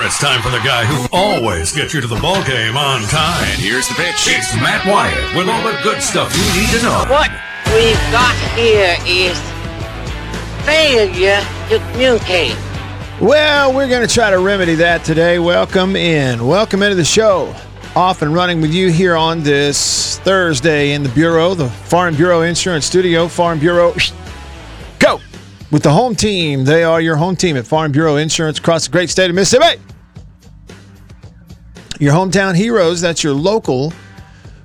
[0.00, 3.44] It's time for the guy who always gets you to the ball game on time.
[3.44, 4.26] And here's the pitch.
[4.26, 7.04] It's Matt Wyatt with all the good stuff you need to know.
[7.08, 7.30] What
[7.72, 9.38] we've got here is
[10.66, 12.56] failure to communicate.
[13.20, 15.38] Well, we're going to try to remedy that today.
[15.38, 16.44] Welcome in.
[16.44, 17.54] Welcome into the show.
[17.94, 22.42] Off and running with you here on this Thursday in the Bureau, the Farm Bureau
[22.42, 23.28] Insurance Studio.
[23.28, 23.94] Farm Bureau,
[24.98, 25.20] go!
[25.70, 28.92] With the home team, they are your home team at Farm Bureau Insurance across the
[28.92, 29.80] great state of Mississippi.
[32.00, 33.92] Your hometown heroes, that's your local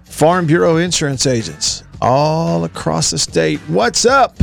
[0.05, 3.59] Farm Bureau insurance agents all across the state.
[3.67, 4.35] What's up,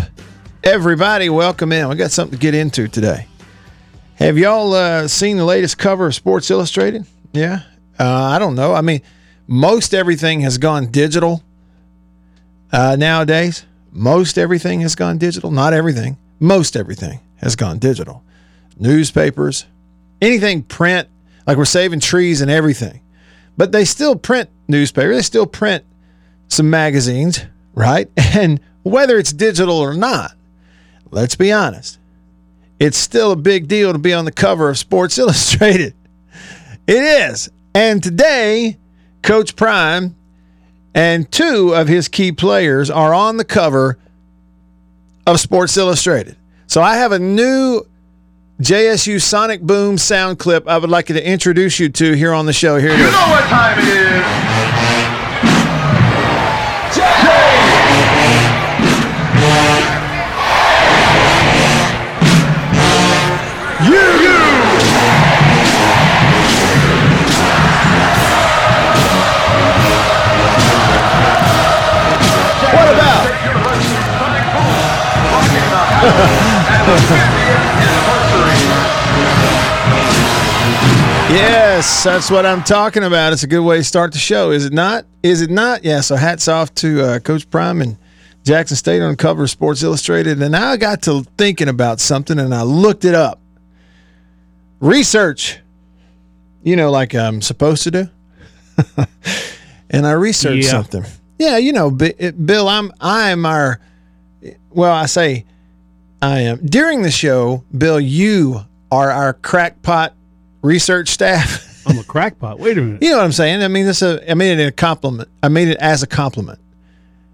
[0.63, 1.29] everybody?
[1.29, 1.89] Welcome in.
[1.89, 3.27] We got something to get into today.
[4.15, 7.07] Have y'all uh, seen the latest cover of Sports Illustrated?
[7.33, 7.63] Yeah.
[7.99, 8.73] Uh, I don't know.
[8.73, 9.03] I mean,
[9.49, 11.43] most everything has gone digital
[12.71, 13.67] uh, nowadays.
[13.91, 15.51] Most everything has gone digital.
[15.51, 16.19] Not everything.
[16.39, 18.23] Most everything has gone digital.
[18.79, 19.67] Newspapers,
[20.23, 21.09] anything print,
[21.47, 23.01] like we're saving trees and everything.
[23.57, 25.17] But they still print newspapers.
[25.17, 25.85] They still print
[26.49, 28.09] some magazines, right?
[28.37, 30.33] And whether it's digital or not,
[31.11, 31.99] let's be honest,
[32.79, 35.95] it's still a big deal to be on the cover of Sports Illustrated.
[36.87, 37.49] It is.
[37.75, 38.77] And today,
[39.23, 40.15] Coach Prime
[40.95, 43.99] and two of his key players are on the cover
[45.27, 46.37] of Sports Illustrated.
[46.67, 47.83] So I have a new
[48.61, 52.53] JSU Sonic Boom sound clip I would like to introduce you to here on the
[52.55, 52.79] show.
[52.79, 53.13] Here it You is.
[53.13, 55.27] know what time it is.
[72.73, 73.27] What about?
[81.37, 83.35] Yes, that's what I'm talking about.
[83.35, 85.05] It's a good way to start the show, is it not?
[85.23, 85.85] Is it not?
[85.85, 86.01] Yeah.
[86.01, 87.99] So hats off to uh, Coach Prime and
[88.43, 90.41] Jackson State on cover of Sports Illustrated.
[90.41, 93.39] And I got to thinking about something and I looked it up.
[94.81, 95.59] Research,
[96.63, 98.09] you know, like I'm supposed to do.
[99.91, 100.71] and I researched Yeah.
[100.71, 101.05] something.
[101.39, 103.79] Yeah, you know, Bill, I'm I am our
[104.71, 105.45] well, I say
[106.23, 108.61] I am during the show, Bill, you
[108.91, 110.15] are our crackpot
[110.67, 111.85] research staff.
[111.87, 112.59] I'm a crackpot.
[112.59, 113.03] Wait a minute.
[113.03, 113.63] you know what I'm saying?
[113.63, 115.29] I mean, this a I made it in a compliment.
[115.43, 116.59] I made it as a compliment.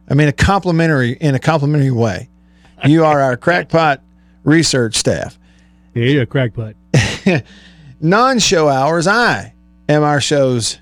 [0.09, 2.28] I mean, a complimentary in a complimentary way.
[2.84, 4.03] You are our crackpot
[4.44, 5.38] research staff.
[5.94, 6.75] Yeah, you're a crackpot.
[8.00, 9.54] Non-show hours, I
[9.88, 10.78] am our show's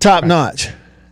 [0.00, 0.68] top notch,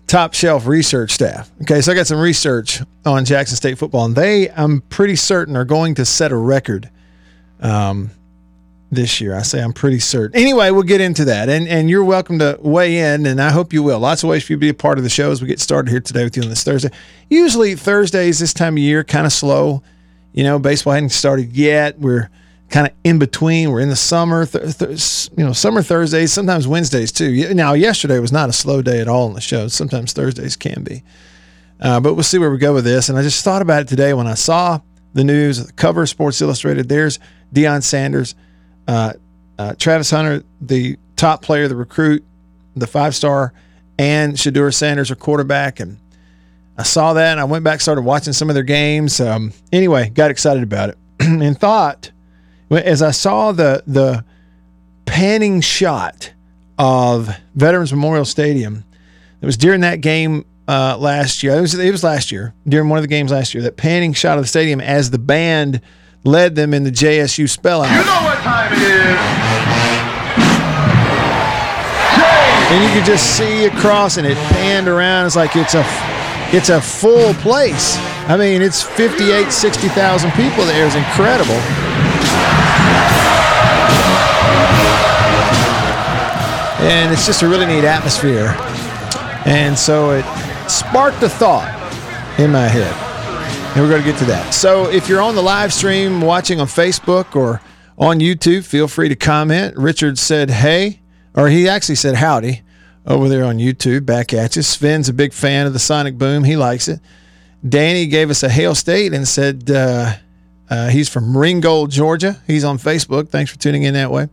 [0.06, 1.50] top shelf research staff.
[1.62, 5.56] Okay, so I got some research on Jackson State football, and they, I'm pretty certain,
[5.56, 6.90] are going to set a record
[7.60, 8.10] um,
[8.94, 9.34] this year.
[9.34, 10.40] I say I'm pretty certain.
[10.40, 13.72] Anyway, we'll get into that, and and you're welcome to weigh in, and I hope
[13.72, 13.98] you will.
[13.98, 15.60] Lots of ways for you to be a part of the show as we get
[15.60, 16.90] started here today with you on this Thursday.
[17.28, 19.82] Usually Thursdays this time of year kind of slow.
[20.32, 21.98] You know, baseball hadn't started yet.
[21.98, 22.30] We're
[22.70, 23.70] kind of in between.
[23.70, 27.54] We're in the summer, th- th- you know, summer Thursdays, sometimes Wednesdays too.
[27.54, 29.68] Now, yesterday was not a slow day at all on the show.
[29.68, 31.04] Sometimes Thursdays can be.
[31.80, 33.08] Uh, but we'll see where we go with this.
[33.08, 34.80] And I just thought about it today when I saw
[35.12, 36.88] the news, the cover of Sports Illustrated.
[36.88, 37.18] There's
[37.54, 38.34] Deion Sanders,
[38.86, 39.12] uh,
[39.58, 42.24] uh, Travis Hunter, the top player, the recruit,
[42.76, 43.52] the five star,
[43.98, 45.80] and Shedeur Sanders, are quarterback.
[45.80, 45.98] And
[46.76, 49.20] I saw that and I went back, started watching some of their games.
[49.20, 52.10] Um, anyway, got excited about it and thought,
[52.70, 54.24] as I saw the the
[55.06, 56.32] panning shot
[56.78, 58.84] of Veterans Memorial Stadium,
[59.40, 61.56] it was during that game uh, last year.
[61.56, 63.62] It was, it was last year during one of the games last year.
[63.62, 65.80] That panning shot of the stadium as the band
[66.24, 69.18] led them in the JSU spell You know what time it is.
[72.72, 75.26] and you could just see across, and it panned around.
[75.26, 75.84] It's like it's a
[76.52, 77.96] it's a full place.
[78.26, 80.86] I mean, it's 58, 60,000 people there.
[80.86, 81.60] It's incredible.
[86.80, 88.54] And it's just a really neat atmosphere.
[89.46, 90.24] And so it
[90.70, 91.70] sparked a thought
[92.38, 92.92] in my head.
[93.74, 94.54] And we're going to get to that.
[94.54, 97.60] So if you're on the live stream watching on Facebook or
[97.98, 99.76] on YouTube, feel free to comment.
[99.76, 101.00] Richard said, hey,
[101.34, 102.62] or he actually said howdy
[103.04, 104.06] over there on YouTube.
[104.06, 104.62] Back at you.
[104.62, 106.44] Sven's a big fan of the Sonic Boom.
[106.44, 107.00] He likes it.
[107.68, 110.14] Danny gave us a Hail State and said uh,
[110.70, 112.40] uh, he's from Ringgold, Georgia.
[112.46, 113.28] He's on Facebook.
[113.30, 114.28] Thanks for tuning in that way.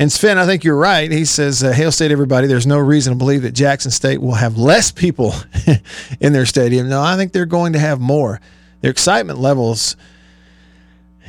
[0.00, 1.12] And Sven, I think you're right.
[1.12, 2.46] He says, uh, Hail State, everybody.
[2.46, 5.34] There's no reason to believe that Jackson State will have less people
[6.20, 6.88] in their stadium.
[6.88, 8.40] No, I think they're going to have more.
[8.80, 9.96] Their excitement levels,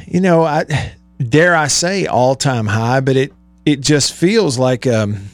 [0.07, 3.33] you know, I dare I say, all time high, but it
[3.65, 5.25] it just feels like um,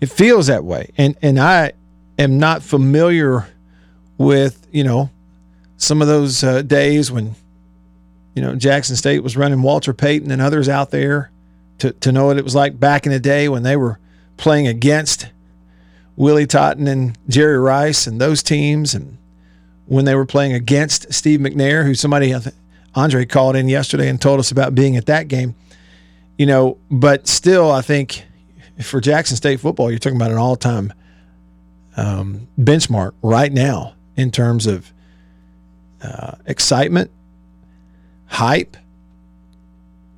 [0.00, 1.72] it feels that way, and and I
[2.16, 3.48] am not familiar
[4.18, 5.10] with you know
[5.78, 7.34] some of those uh, days when
[8.38, 11.32] you know Jackson State was running Walter Payton and others out there
[11.78, 13.98] to to know what it was like back in the day when they were
[14.36, 15.26] playing against
[16.14, 19.18] Willie Totten and Jerry Rice and those teams, and
[19.86, 22.32] when they were playing against Steve McNair, who somebody
[22.94, 25.56] Andre called in yesterday and told us about being at that game.
[26.36, 28.24] You know, but still, I think
[28.84, 30.92] for Jackson State football, you're talking about an all-time
[31.96, 34.92] um, benchmark right now in terms of
[36.04, 37.10] uh, excitement,
[38.28, 38.76] hype.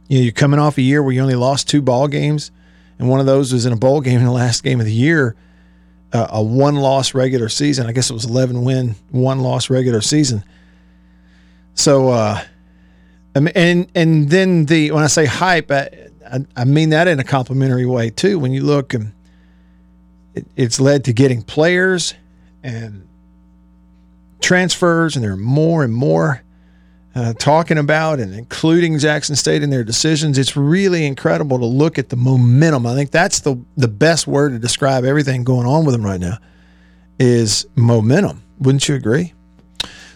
[0.08, 2.50] You know, you're coming off a year where you only lost two ball games,
[2.98, 4.92] and one of those was in a bowl game in the last game of the
[4.92, 5.36] year.
[6.12, 7.86] Uh, a one-loss regular season.
[7.86, 10.42] I guess it was 11 win, one loss regular season.
[11.74, 12.42] So, uh,
[13.34, 15.88] and and then the when I say hype, I,
[16.30, 18.40] I, I mean that in a complimentary way too.
[18.40, 19.12] When you look, and
[20.34, 22.14] it, it's led to getting players
[22.62, 23.06] and
[24.40, 26.42] transfers, and there are more and more
[27.14, 30.38] uh, talking about and including Jackson State in their decisions.
[30.38, 32.86] It's really incredible to look at the momentum.
[32.86, 36.20] I think that's the the best word to describe everything going on with them right
[36.20, 36.38] now
[37.18, 38.42] is momentum.
[38.60, 39.34] Wouldn't you agree?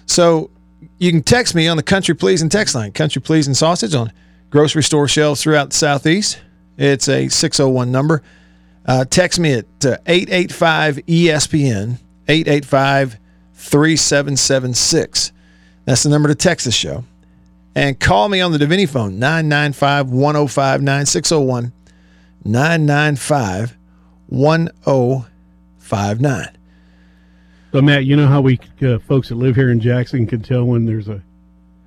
[0.06, 0.50] So
[0.98, 4.12] you can text me on the Country Pleasing text line, Country Pleasing Sausage on
[4.50, 6.40] grocery store shelves throughout the Southeast.
[6.76, 8.22] It's a 601 number.
[8.86, 11.98] Uh, text me at uh, 885 ESPN,
[12.28, 13.18] 885
[13.54, 15.32] 3776.
[15.84, 17.04] That's the number to Texas show.
[17.74, 21.72] And call me on the Davini phone, 995 105 9601,
[22.44, 23.76] 995
[24.28, 26.48] 1059.
[27.72, 30.64] So Matt, you know how we uh, folks that live here in Jackson can tell
[30.64, 31.20] when there's a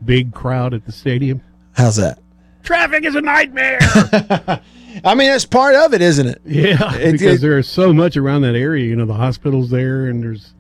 [0.03, 1.41] big crowd at the stadium.
[1.73, 2.19] How's that?
[2.63, 3.77] Traffic is a nightmare.
[3.81, 4.59] I
[5.15, 6.41] mean, that's part of it, isn't it?
[6.45, 8.85] yeah, It- because it- there's so much around that area.
[8.85, 10.53] You know, the hospital's there, and there's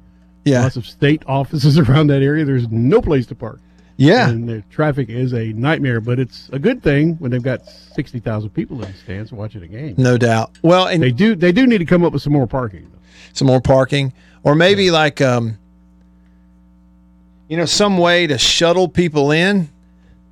[0.47, 0.63] Yeah.
[0.63, 2.45] lots of state offices around that area.
[2.45, 3.59] There's no place to park.
[3.99, 4.29] Yeah.
[4.29, 5.99] and the traffic is a nightmare.
[6.01, 9.63] But it's a good thing when they've got sixty thousand people in the stands watching
[9.63, 9.95] a game.
[9.97, 10.51] No doubt.
[10.61, 11.33] Well, and They do.
[11.35, 12.91] They do need to come up with some more parking.
[13.33, 14.13] some more parking,
[14.43, 15.57] or maybe like um,
[17.47, 19.69] you know, some way to shuttle people in.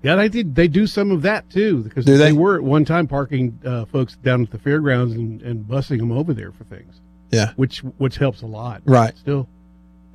[0.03, 0.53] Yeah, they did.
[0.53, 2.31] They do some of that too, because Do they?
[2.33, 6.11] were at one time parking uh, folks down at the fairgrounds and, and busing them
[6.11, 6.99] over there for things,
[7.31, 7.53] Yeah.
[7.55, 8.83] which which helps a lot.
[8.85, 9.17] Right.
[9.17, 9.47] Still,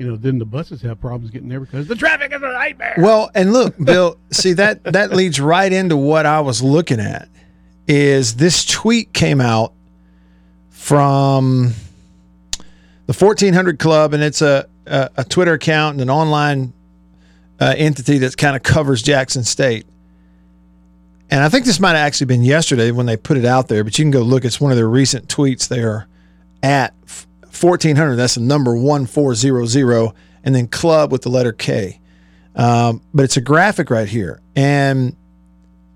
[0.00, 2.94] you know, then the buses have problems getting there because the traffic is a nightmare.
[2.96, 7.28] Well, and look, Bill, see that that leads right into what I was looking at.
[7.86, 9.74] Is this tweet came out
[10.70, 11.74] from
[13.06, 16.72] the 1400 Club, and it's a a, a Twitter account and an online
[17.60, 19.84] uh, entity that kind of covers Jackson State.
[21.30, 23.84] And I think this might have actually been yesterday when they put it out there,
[23.84, 24.46] but you can go look.
[24.46, 25.68] It's one of their recent tweets.
[25.68, 26.08] They are
[26.62, 26.94] at
[27.58, 28.16] 1400.
[28.16, 30.12] That's the number 1400,
[30.44, 32.00] and then club with the letter K.
[32.54, 34.40] Um, but it's a graphic right here.
[34.56, 35.16] And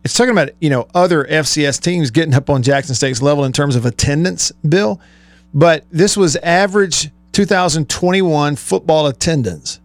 [0.04, 3.52] it's talking about, you know, other FCS teams getting up on Jackson State's level in
[3.52, 5.00] terms of attendance, Bill.
[5.52, 9.80] But this was average 2021 football attendance.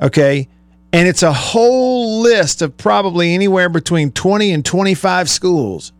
[0.00, 0.48] Okay.
[0.92, 5.92] And it's a whole list of probably anywhere between 20 and 25 schools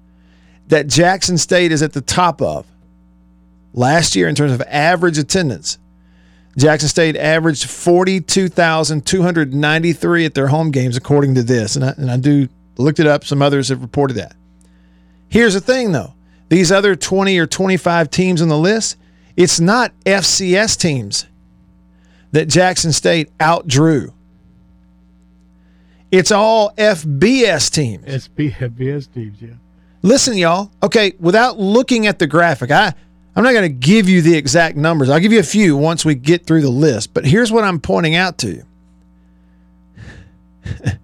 [0.68, 2.66] that Jackson State is at the top of
[3.74, 5.76] last year in terms of average attendance.
[6.56, 11.76] Jackson State averaged 42,293 at their home games, according to this.
[11.76, 13.24] And I, and I do looked it up.
[13.24, 14.34] Some others have reported that.
[15.28, 16.14] Here's the thing, though
[16.48, 18.96] these other 20 or 25 teams on the list,
[19.36, 21.26] it's not FCS teams
[22.30, 24.12] that Jackson State outdrew.
[26.12, 28.04] It's all FBS teams.
[28.04, 29.54] SB FBS teams, yeah.
[30.02, 30.70] Listen, y'all.
[30.80, 32.94] Okay, without looking at the graphic, I
[33.36, 35.10] I'm not going to give you the exact numbers.
[35.10, 37.12] I'll give you a few once we get through the list.
[37.14, 38.64] But here's what I'm pointing out to you.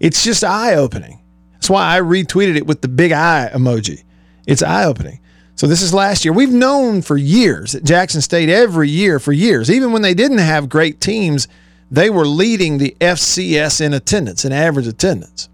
[0.00, 1.20] it's just eye opening.
[1.52, 4.02] That's why I retweeted it with the big eye emoji.
[4.46, 5.20] It's eye opening.
[5.54, 6.34] So this is last year.
[6.34, 10.38] We've known for years at Jackson State every year for years, even when they didn't
[10.38, 11.48] have great teams,
[11.90, 15.48] they were leading the FCS in attendance, in average attendance.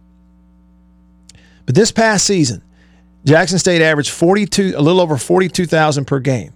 [1.67, 2.63] But this past season,
[3.25, 6.53] Jackson State averaged 42, a little over 42,000 per game.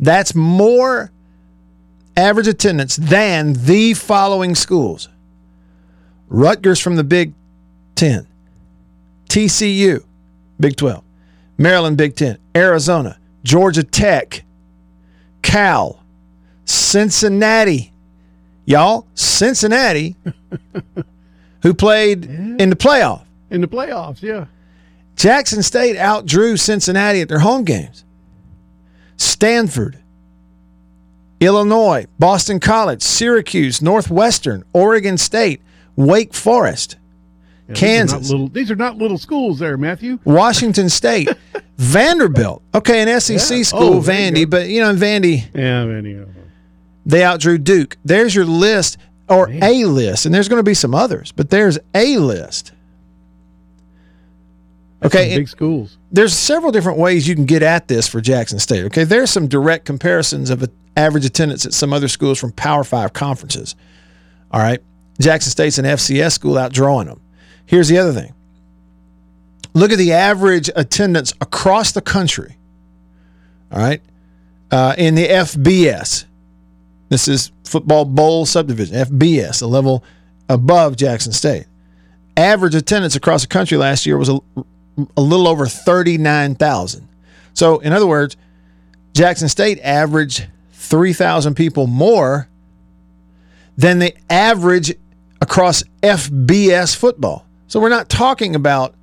[0.00, 1.10] That's more
[2.16, 5.08] average attendance than the following schools
[6.28, 7.32] Rutgers from the Big
[7.96, 8.26] 10,
[9.28, 10.04] TCU,
[10.60, 11.02] Big 12,
[11.56, 14.44] Maryland, Big 10, Arizona, Georgia Tech,
[15.42, 16.02] Cal,
[16.64, 17.92] Cincinnati.
[18.66, 20.14] Y'all, Cincinnati,
[21.62, 23.24] who played in the playoff.
[23.50, 24.20] in the playoffs.
[24.20, 24.44] Yeah.
[25.18, 28.04] Jackson State outdrew Cincinnati at their home games.
[29.16, 29.98] Stanford,
[31.40, 35.60] Illinois, Boston College, Syracuse, Northwestern, Oregon State,
[35.96, 36.96] Wake Forest,
[37.68, 38.30] Yeah, these are Kansas.
[38.30, 40.20] little, these are not little schools there, Matthew.
[40.24, 41.28] Washington State,
[41.78, 42.62] Vanderbilt.
[42.74, 43.62] Okay, an SEC Yeah.
[43.64, 46.26] school, Oh, there you Vandy, but you know, in Vandy, Yeah, anyhow.
[47.04, 47.96] they outdrew Duke.
[48.04, 48.98] There's your list
[49.28, 49.62] or Man.
[49.64, 52.70] a list, and there's going to be some others, but there's a list.
[55.02, 55.96] Okay, big schools.
[56.10, 58.84] there's several different ways you can get at this for Jackson State.
[58.86, 63.12] Okay, there's some direct comparisons of average attendance at some other schools from Power Five
[63.12, 63.76] conferences.
[64.50, 64.80] All right,
[65.20, 67.20] Jackson State's an FCS school outdrawing them.
[67.66, 68.34] Here's the other thing.
[69.74, 72.56] Look at the average attendance across the country.
[73.70, 74.02] All right,
[74.70, 76.24] uh, in the FBS.
[77.08, 80.04] This is football bowl subdivision FBS, a level
[80.48, 81.66] above Jackson State.
[82.36, 84.38] Average attendance across the country last year was a,
[85.16, 87.08] a little over 39,000.
[87.54, 88.36] So, in other words,
[89.14, 92.48] Jackson State averaged 3,000 people more
[93.76, 94.94] than the average
[95.40, 97.46] across FBS football.
[97.66, 98.94] So, we're not talking about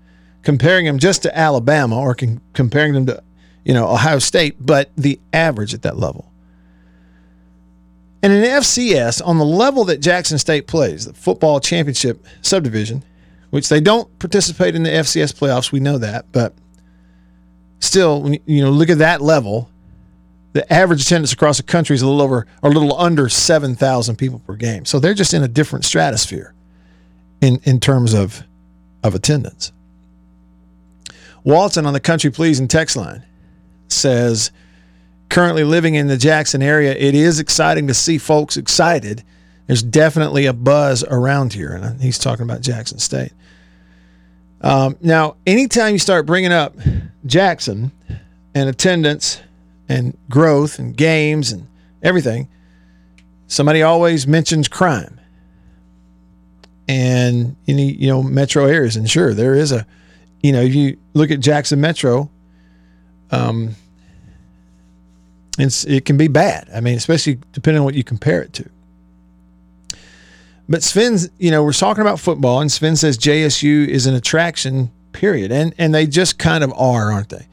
[0.44, 3.24] comparing them just to Alabama or con- comparing them to,
[3.64, 6.32] you know, Ohio State, but the average at that level.
[8.26, 13.04] And in FCS, on the level that Jackson State plays, the football championship subdivision,
[13.56, 15.72] which they don't participate in the FCS playoffs.
[15.72, 16.54] We know that, but
[17.80, 19.70] still, you, know, look at that level.
[20.52, 23.74] The average attendance across the country is a little over or a little under seven
[23.74, 24.84] thousand people per game.
[24.84, 26.54] So they're just in a different stratosphere
[27.40, 28.44] in in terms of
[29.06, 29.72] of attendance.
[31.46, 33.24] Walton on the Country Pleasing text line
[33.88, 34.52] says,
[35.30, 39.24] currently living in the Jackson area, it is exciting to see folks excited.
[39.68, 43.34] There's definitely a buzz around here, and he's talking about Jackson State.
[44.62, 46.76] Um, now, anytime you start bringing up
[47.26, 47.92] Jackson
[48.54, 49.42] and attendance
[49.90, 51.68] and growth and games and
[52.02, 52.48] everything,
[53.48, 55.20] somebody always mentions crime.
[56.88, 59.88] And you you know, metro areas, and sure, there is a,
[60.42, 62.30] you know, if you look at Jackson Metro,
[63.32, 63.76] um,
[65.58, 66.70] it's it can be bad.
[66.74, 68.70] I mean, especially depending on what you compare it to.
[70.68, 74.92] But Sven's, you know, we're talking about football, and Sven says JSU is an attraction,
[75.12, 75.52] period.
[75.52, 77.48] And and they just kind of are, aren't they?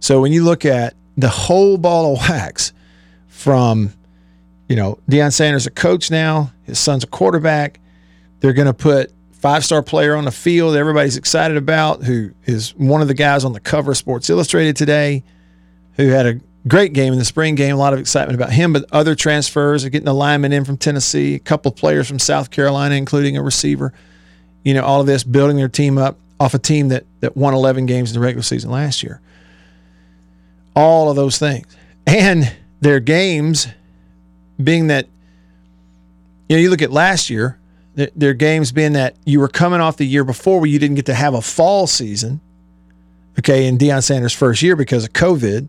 [0.00, 2.72] So when you look at the whole ball of wax
[3.28, 3.92] from,
[4.68, 7.80] you know, Deion Sanders a coach now, his son's a quarterback.
[8.40, 12.74] They're going to put five star player on the field everybody's excited about, who is
[12.76, 15.24] one of the guys on the cover of Sports Illustrated today,
[15.94, 17.74] who had a great game in the spring game.
[17.74, 20.76] A lot of excitement about him, but other transfers are getting a lineman in from
[20.76, 23.92] Tennessee, a couple of players from South Carolina, including a receiver.
[24.64, 27.54] You know, all of this building their team up off a team that that won
[27.54, 29.20] 11 games in the regular season last year.
[30.74, 31.66] All of those things,
[32.06, 33.68] and their games
[34.62, 35.06] being that
[36.48, 37.58] you know you look at last year,
[37.96, 40.96] th- their games being that you were coming off the year before where you didn't
[40.96, 42.40] get to have a fall season.
[43.38, 45.68] Okay, in Deion Sanders' first year because of COVID.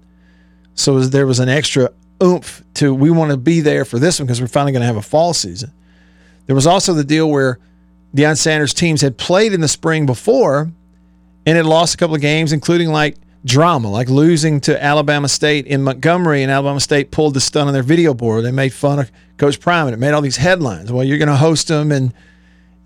[0.77, 1.89] So was- there was an extra
[2.23, 4.87] oomph to we want to be there for this one because we're finally going to
[4.87, 5.71] have a fall season.
[6.45, 7.59] There was also the deal where
[8.15, 10.71] Deion Sanders' teams had played in the spring before
[11.45, 15.67] and had lost a couple of games, including like drama, like losing to Alabama State
[15.67, 18.43] in Montgomery, and Alabama State pulled the stunt on their video board.
[18.45, 20.91] They made fun of Coach Prime, and it made all these headlines.
[20.91, 22.13] Well, you're going to host them, and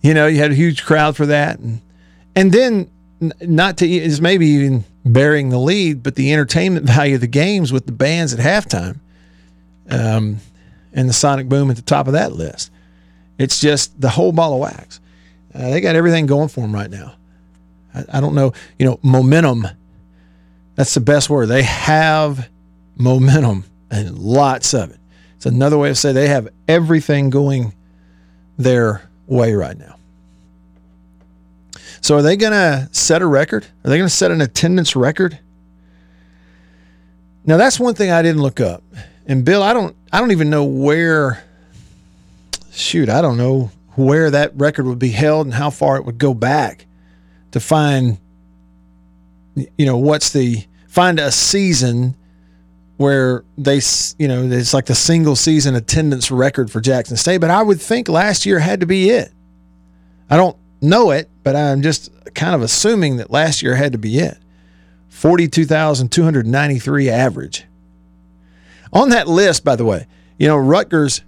[0.01, 1.81] you know you had a huge crowd for that, and
[2.35, 2.89] and then
[3.21, 7.71] not to is maybe even bearing the lead, but the entertainment value of the games
[7.71, 8.99] with the bands at halftime,
[9.89, 10.37] um,
[10.93, 12.71] and the sonic boom at the top of that list.
[13.37, 14.99] It's just the whole ball of wax.
[15.53, 17.13] Uh, they got everything going for them right now.
[17.93, 19.67] I, I don't know, you know, momentum.
[20.75, 21.47] That's the best word.
[21.47, 22.49] They have
[22.95, 24.99] momentum and lots of it.
[25.35, 27.73] It's another way to say they have everything going
[28.57, 29.95] their way right now.
[32.01, 33.65] So are they going to set a record?
[33.83, 35.39] Are they going to set an attendance record?
[37.45, 38.83] Now that's one thing I didn't look up.
[39.25, 41.43] And Bill, I don't I don't even know where
[42.71, 46.17] shoot, I don't know where that record would be held and how far it would
[46.17, 46.85] go back
[47.51, 48.17] to find
[49.55, 52.15] you know what's the find a season
[52.97, 53.81] where they
[54.17, 57.81] you know it's like the single season attendance record for Jackson State but I would
[57.81, 59.31] think last year had to be it.
[60.29, 63.97] I don't know it but I'm just kind of assuming that last year had to
[63.97, 64.37] be it.
[65.09, 67.65] 42,293 average.
[68.93, 70.07] On that list by the way,
[70.37, 71.21] you know Rutgers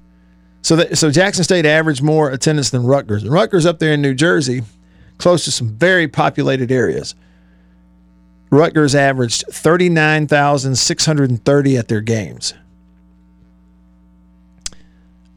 [0.64, 3.24] so that, so Jackson State averaged more attendance than Rutgers.
[3.24, 4.62] And Rutgers up there in New Jersey,
[5.18, 7.16] close to some very populated areas.
[8.50, 12.54] Rutgers averaged 39,630 at their games.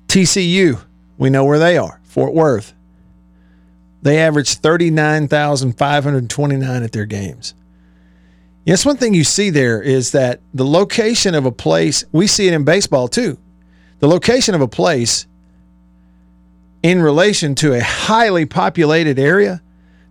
[0.06, 0.80] TCU,
[1.18, 2.72] we know where they are, Fort Worth.
[4.06, 7.54] They averaged 39,529 at their games.
[8.64, 12.46] Yes, one thing you see there is that the location of a place, we see
[12.46, 13.36] it in baseball too.
[13.98, 15.26] The location of a place
[16.84, 19.60] in relation to a highly populated area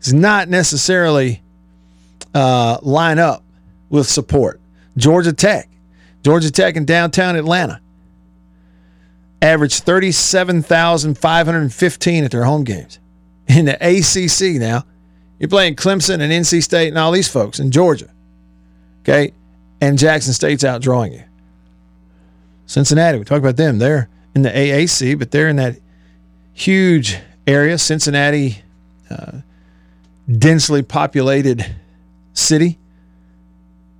[0.01, 1.41] does not necessarily
[2.33, 3.45] uh, line up
[3.89, 4.59] with support.
[4.97, 5.69] Georgia Tech,
[6.21, 7.79] Georgia Tech in downtown Atlanta,
[9.41, 12.99] averaged 37,515 at their home games.
[13.47, 14.83] In the ACC now,
[15.39, 18.09] you're playing Clemson and NC State and all these folks in Georgia.
[19.01, 19.33] Okay.
[19.81, 21.23] And Jackson State's outdrawing you.
[22.65, 23.77] Cincinnati, we talked about them.
[23.77, 25.77] They're in the AAC, but they're in that
[26.53, 27.77] huge area.
[27.77, 28.63] Cincinnati,
[29.09, 29.39] uh,
[30.31, 31.75] densely populated
[32.33, 32.79] city.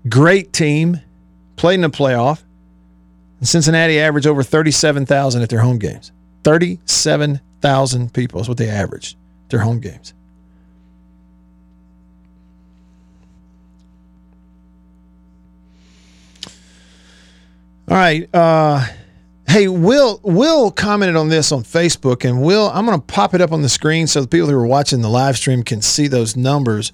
[0.10, 1.02] Great team.
[1.56, 2.42] Played in the playoff.
[3.40, 6.12] And Cincinnati averaged over 37,000 at their home games.
[6.44, 9.18] 37,000 people is what they averaged
[9.56, 10.14] their home games.
[17.88, 18.28] All right.
[18.34, 18.86] Uh,
[19.48, 23.40] hey, Will Will commented on this on Facebook, and Will, I'm going to pop it
[23.40, 26.08] up on the screen so the people who are watching the live stream can see
[26.08, 26.92] those numbers.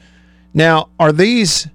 [0.54, 1.68] Now, are these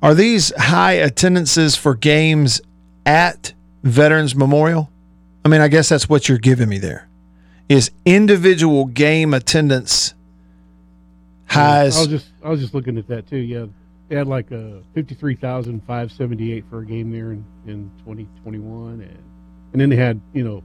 [0.00, 2.62] are these high attendances for games
[3.04, 4.90] at Veterans Memorial?
[5.44, 7.09] I mean, I guess that's what you're giving me there.
[7.70, 10.12] Is individual game attendance
[11.46, 11.96] highs?
[11.96, 13.36] I was just I was just looking at that too.
[13.38, 13.66] Yeah,
[14.08, 17.44] they had like a fifty three thousand five seventy eight for a game there in
[17.68, 19.22] in twenty twenty one, and
[19.72, 20.64] and then they had you know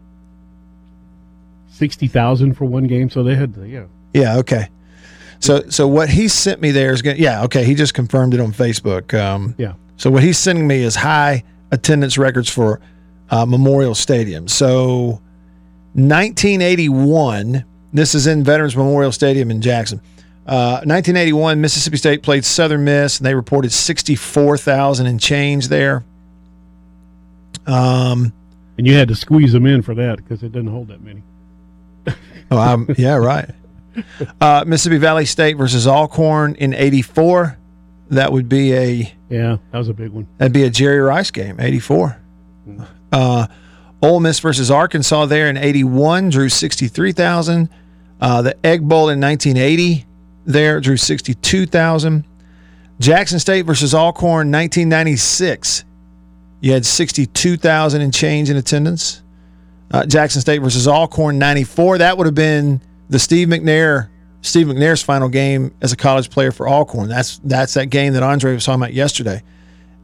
[1.68, 3.08] sixty thousand for one game.
[3.12, 3.86] So they had the, yeah
[4.16, 4.38] Yeah.
[4.38, 4.70] Okay.
[5.40, 7.18] So so what he sent me there is going.
[7.18, 7.44] Yeah.
[7.44, 7.66] Okay.
[7.66, 9.14] He just confirmed it on Facebook.
[9.14, 12.82] Um, yeah So what he's sending me is high attendance records for
[13.30, 14.48] uh, Memorial Stadium.
[14.48, 15.22] So
[15.96, 17.64] 1981.
[17.94, 20.02] This is in Veterans Memorial Stadium in Jackson.
[20.46, 26.04] Uh, 1981, Mississippi State played Southern Miss, and they reported 64,000 and change there.
[27.66, 28.34] Um,
[28.78, 31.24] and you had to squeeze them in for that because it doesn't hold that many.
[32.52, 33.50] oh, I'm, yeah, right.
[34.42, 37.58] Uh, Mississippi Valley State versus Alcorn in '84.
[38.10, 40.28] That would be a Yeah, that was a big one.
[40.38, 42.22] That'd be a Jerry Rice game, 84.
[43.12, 43.48] Uh,
[44.06, 47.70] Ole Miss versus Arkansas there in 81 drew 63,000.
[48.22, 50.06] Uh, the Egg Bowl in 1980
[50.46, 52.24] there drew 62,000.
[53.00, 55.86] Jackson State versus Alcorn 1996.
[56.62, 59.24] You had 62,000 and change in attendance.
[59.90, 61.98] Uh, Jackson State versus Alcorn 94.
[61.98, 64.10] That would have been the Steve McNair
[64.42, 67.10] Steve McNair's final game as a college player for Alcorn.
[67.10, 69.42] That's that's that game that Andre was talking about yesterday.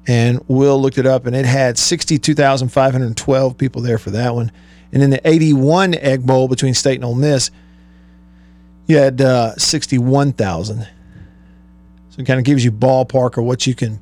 [0.07, 4.51] And Will looked it up, and it had 62,512 people there for that one.
[4.91, 7.51] And in the 81 Egg Bowl between State and Ole Miss,
[8.87, 10.81] you had uh, 61,000.
[10.81, 13.99] So it kind of gives you ballpark of what you can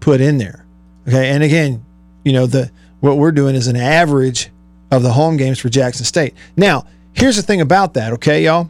[0.00, 0.64] put in there.
[1.08, 1.84] Okay, and again,
[2.24, 4.50] you know the what we're doing is an average
[4.90, 6.34] of the home games for Jackson State.
[6.56, 8.68] Now, here's the thing about that, okay, y'all.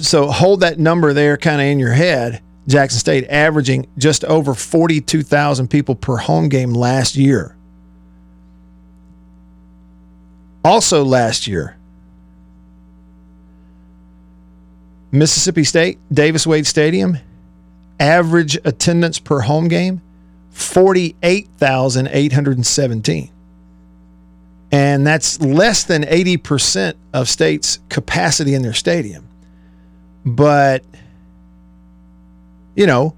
[0.00, 2.42] So hold that number there, kind of in your head.
[2.66, 7.54] Jackson State averaging just over 42,000 people per home game last year.
[10.64, 11.76] Also, last year,
[15.12, 17.18] Mississippi State, Davis Wade Stadium,
[18.00, 20.02] average attendance per home game,
[20.50, 23.30] 48,817.
[24.72, 29.28] And that's less than 80% of state's capacity in their stadium.
[30.24, 30.82] But,
[32.76, 33.16] you know,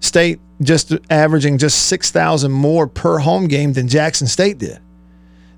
[0.00, 4.78] state just averaging just 6,000 more per home game than Jackson State did.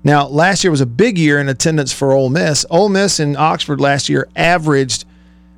[0.03, 2.65] Now, last year was a big year in attendance for Ole Miss.
[2.69, 5.05] Ole Miss in Oxford last year averaged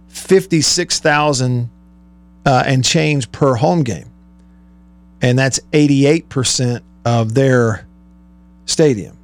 [0.08, 1.69] 56,000
[2.45, 4.10] uh, and change per home game.
[5.21, 7.86] And that's 88% of their
[8.65, 9.17] stadium.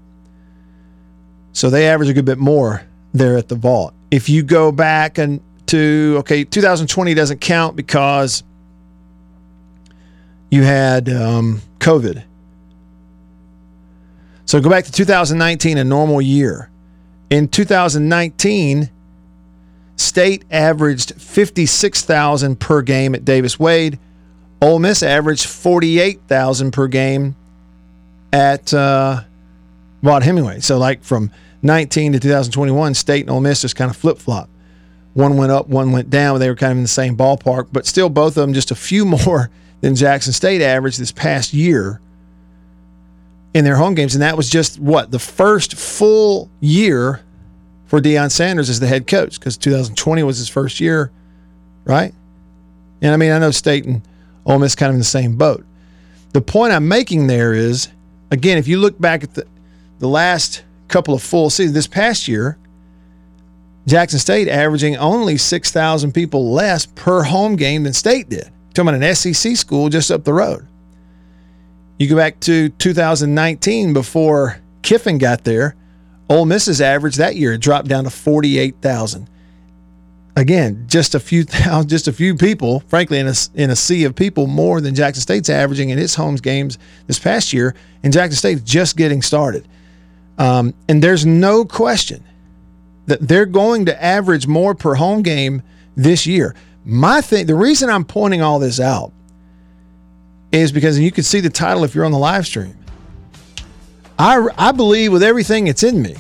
[1.54, 3.94] So they average a good bit more there at the Vaught.
[4.12, 5.40] If you go back and
[5.74, 8.44] to, okay, 2020 doesn't count because
[10.52, 12.24] you had um, COVID.
[14.46, 16.70] So go back to 2019, a normal year.
[17.32, 18.92] In 2019,
[19.96, 23.98] State averaged 56,000 per game at Davis Wade.
[24.62, 27.36] Ole Miss averaged 48,000 per game
[28.32, 29.24] at uh,
[30.04, 30.60] Vaught Hemingway.
[30.60, 31.32] So like from
[31.64, 34.50] 19 to 2021, State and Ole Miss just kind of flip flop.
[35.14, 36.40] One went up, one went down.
[36.40, 38.76] They were kind of in the same ballpark, but still both of them just a
[38.76, 39.50] few more
[39.82, 42.00] than Jackson State average this past year
[43.54, 44.16] in their home games.
[44.16, 45.12] And that was just what?
[45.12, 47.22] The first full year
[47.86, 51.12] for Deion Sanders as the head coach because 2020 was his first year,
[51.86, 52.14] right?
[53.02, 54.02] And I mean, I know State and
[54.46, 55.64] Ole Miss kind of in the same boat.
[56.32, 57.90] The point I'm making there is,
[58.32, 59.46] again, if you look back at the,
[60.00, 62.58] the last couple of full seasons, this past year,
[63.86, 68.50] Jackson State averaging only 6,000 people less per home game than State did.
[68.74, 70.66] Talking about an SEC school just up the road.
[72.00, 75.76] You go back to 2019 before Kiffin got there,
[76.30, 79.30] Ole Miss's average that year dropped down to 48,000.
[80.36, 84.06] Again, just a few thousand, just a few people, frankly, in a, in a sea
[84.06, 88.12] of people, more than Jackson State's averaging in its home games this past year, and
[88.12, 89.68] Jackson State's just getting started.
[90.40, 92.24] Um, and there's no question
[93.06, 95.62] that they're going to average more per home game
[95.96, 96.56] this year.
[96.86, 99.12] My thing, the reason I'm pointing all this out
[100.52, 102.78] is because you can see the title if you're on the live stream.
[104.20, 106.16] I, I believe with everything that's in me,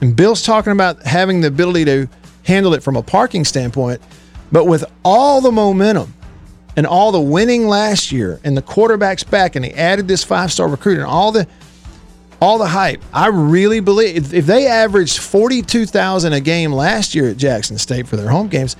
[0.00, 2.08] and Bill's talking about having the ability to
[2.44, 4.00] handle it from a parking standpoint,
[4.52, 6.14] but with all the momentum
[6.76, 10.68] and all the winning last year and the quarterback's back and they added this five-star
[10.68, 11.46] recruit and all the
[12.40, 17.36] all the hype, I really believe if, they averaged 42,000 a game last year at
[17.36, 18.76] Jackson State for their home games,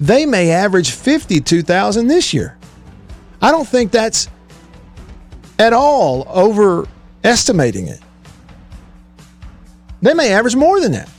[0.00, 2.56] they may average 52,000 this year.
[3.42, 4.28] I don't think that's
[5.58, 8.00] at all overestimating it.
[10.02, 11.10] They may average more than that.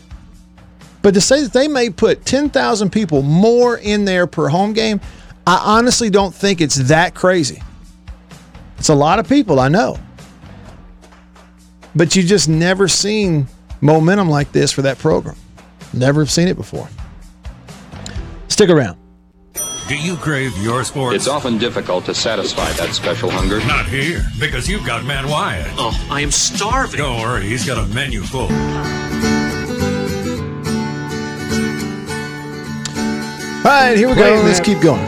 [1.02, 5.02] But to say that they may put 10,000 people more in there per home game,
[5.46, 7.62] I honestly don't think it's that crazy.
[8.78, 10.00] It's a lot of people, I know.
[11.96, 13.48] But you just never seen
[13.82, 15.36] momentum like this for that program.
[15.94, 16.88] Never have seen it before.
[18.48, 18.98] Stick around.
[19.88, 21.16] Do you crave your sports?
[21.18, 23.60] It's often difficult to satisfy that special hunger.
[23.66, 25.68] Not here, because you've got Matt Wyatt.
[25.78, 27.00] Oh, I am starving.
[27.00, 28.48] Don't worry, he's got a menu full.
[33.64, 34.40] All right, here we Play go.
[34.42, 35.06] it, Let's keep going.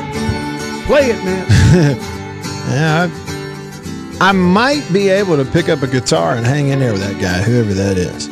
[0.85, 2.09] Play it, man.
[2.63, 3.32] Yeah, I,
[4.23, 7.19] I might be able to pick up a guitar and hang in there with that
[7.19, 8.29] guy, whoever that is.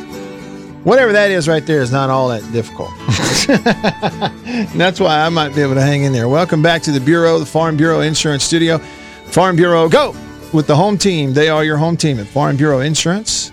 [0.86, 2.88] Whatever that is right there is not all that difficult.
[4.74, 6.30] that's why I might be able to hang in there.
[6.30, 8.78] Welcome back to the Bureau, the Farm Bureau Insurance Studio.
[9.26, 10.16] Farm Bureau, go
[10.54, 11.34] with the home team.
[11.34, 13.52] They are your home team at Farm Bureau Insurance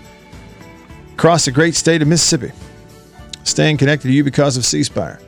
[1.12, 2.52] across the great state of Mississippi.
[3.44, 5.20] Staying connected to you because of C Spire.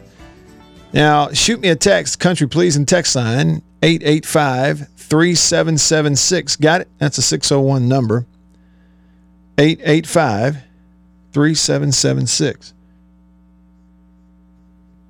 [0.93, 6.57] Now, shoot me a text, country please, and text line 885 3776.
[6.57, 6.89] Got it?
[6.99, 8.27] That's a 601 number.
[9.59, 10.57] 885
[11.33, 12.75] 3776.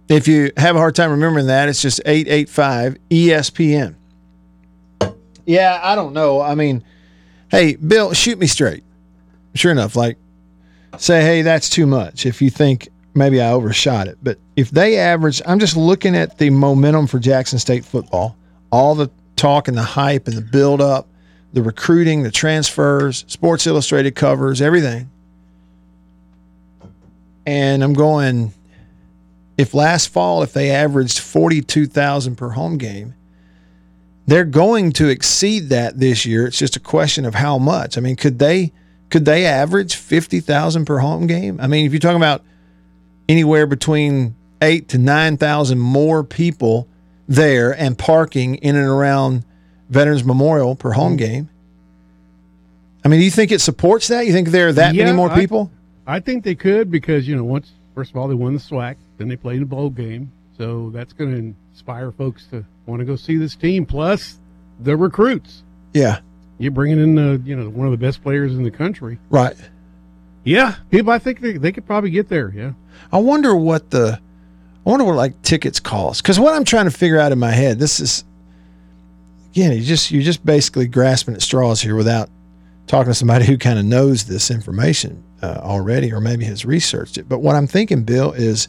[0.08, 3.94] If you have a hard time remembering that, it's just 885 ESPN.
[5.46, 6.40] Yeah, I don't know.
[6.40, 6.84] I mean,
[7.50, 8.84] hey, Bill, shoot me straight.
[9.54, 10.18] Sure enough, like,
[10.98, 14.18] say, hey, that's too much if you think maybe I overshot it.
[14.22, 18.36] But if they average, I'm just looking at the momentum for Jackson State football,
[18.70, 21.08] all the talk and the hype and the build up,
[21.52, 25.10] the recruiting, the transfers, Sports Illustrated covers, everything.
[27.44, 28.52] And I'm going,
[29.58, 33.14] if last fall, if they averaged 42,000 per home game,
[34.26, 36.46] they're going to exceed that this year.
[36.46, 37.98] It's just a question of how much.
[37.98, 38.72] I mean, could they
[39.10, 41.60] could they average 50,000 per home game?
[41.60, 42.42] I mean, if you're talking about
[43.32, 46.86] anywhere between 8 to 9,000 more people
[47.26, 49.44] there and parking in and around
[49.88, 51.18] Veterans Memorial per home hmm.
[51.18, 51.48] game.
[53.04, 54.26] I mean, do you think it supports that?
[54.26, 55.70] You think there are that many Yeah, more I- people?
[56.06, 58.96] I think they could because you know once first of all they won the SWAC,
[59.18, 62.98] then they played in a bowl game, so that's going to inspire folks to want
[62.98, 63.86] to go see this team.
[63.86, 64.40] Plus
[64.80, 65.62] the recruits,
[65.94, 66.18] yeah,
[66.58, 69.18] you're bringing in the you know one of the best players in the country.
[69.30, 69.56] right.
[70.44, 72.52] Yeah, people, I think they, they could probably get there.
[72.52, 72.72] Yeah,
[73.12, 74.20] I wonder what the
[74.84, 77.52] I wonder what like tickets cost because what I'm trying to figure out in my
[77.52, 78.24] head this is
[79.52, 82.28] again you just you're just basically grasping at straws here without
[82.86, 87.18] talking to somebody who kind of knows this information uh, already or maybe has researched
[87.18, 87.28] it.
[87.28, 88.68] But what I'm thinking, Bill, is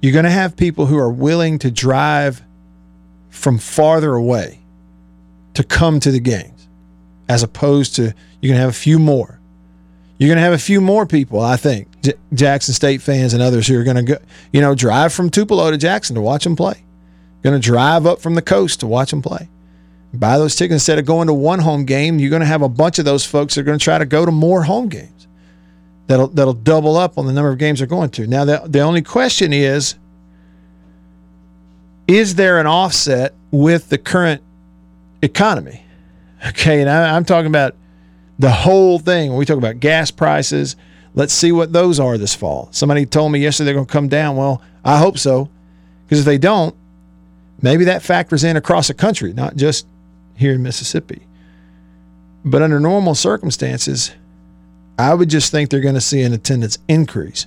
[0.00, 2.42] you're going to have people who are willing to drive
[3.30, 4.60] from farther away
[5.54, 6.68] to come to the games,
[7.28, 8.02] as opposed to
[8.40, 9.38] you're going to have a few more.
[10.18, 13.42] You're going to have a few more people, I think, J- Jackson State fans and
[13.42, 14.16] others who are going to go,
[14.52, 16.84] you know, drive from Tupelo to Jackson to watch them play.
[17.42, 19.48] Going to drive up from the coast to watch them play.
[20.14, 22.18] Buy those tickets instead of going to one home game.
[22.18, 24.04] You're going to have a bunch of those folks that are going to try to
[24.04, 25.26] go to more home games.
[26.06, 28.26] that'll that'll double up on the number of games they're going to.
[28.26, 29.94] Now the the only question is
[32.06, 34.42] is there an offset with the current
[35.22, 35.84] economy?
[36.48, 37.76] Okay, and I, I'm talking about
[38.38, 39.30] the whole thing.
[39.30, 40.76] When we talk about gas prices,
[41.14, 42.68] let's see what those are this fall.
[42.72, 44.36] Somebody told me yesterday they're going to come down.
[44.36, 45.48] Well, I hope so,
[46.04, 46.74] because if they don't,
[47.60, 49.86] maybe that factors in across the country, not just
[50.36, 51.22] here in Mississippi.
[52.44, 54.12] But under normal circumstances,
[54.98, 57.46] I would just think they're going to see an attendance increase,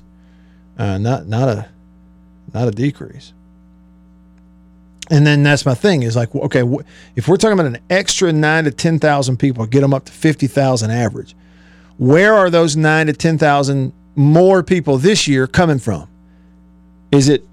[0.78, 1.67] uh, not not a
[2.54, 3.34] not a decrease.
[5.12, 6.63] And then that's my thing is like, okay,
[7.15, 10.12] if we're talking about an extra nine to ten thousand people, get them up to
[10.12, 11.36] fifty thousand average.
[11.97, 16.08] Where are those nine to ten thousand more people this year coming from?
[17.12, 17.45] Is it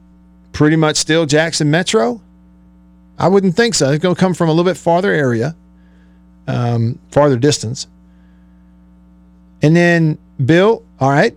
[0.53, 2.21] pretty much still Jackson Metro?
[3.19, 3.91] I wouldn't think so.
[3.93, 5.55] It's going to come from a little bit farther area,
[6.49, 7.87] um, farther distance.
[9.61, 11.37] And then Bill, all right,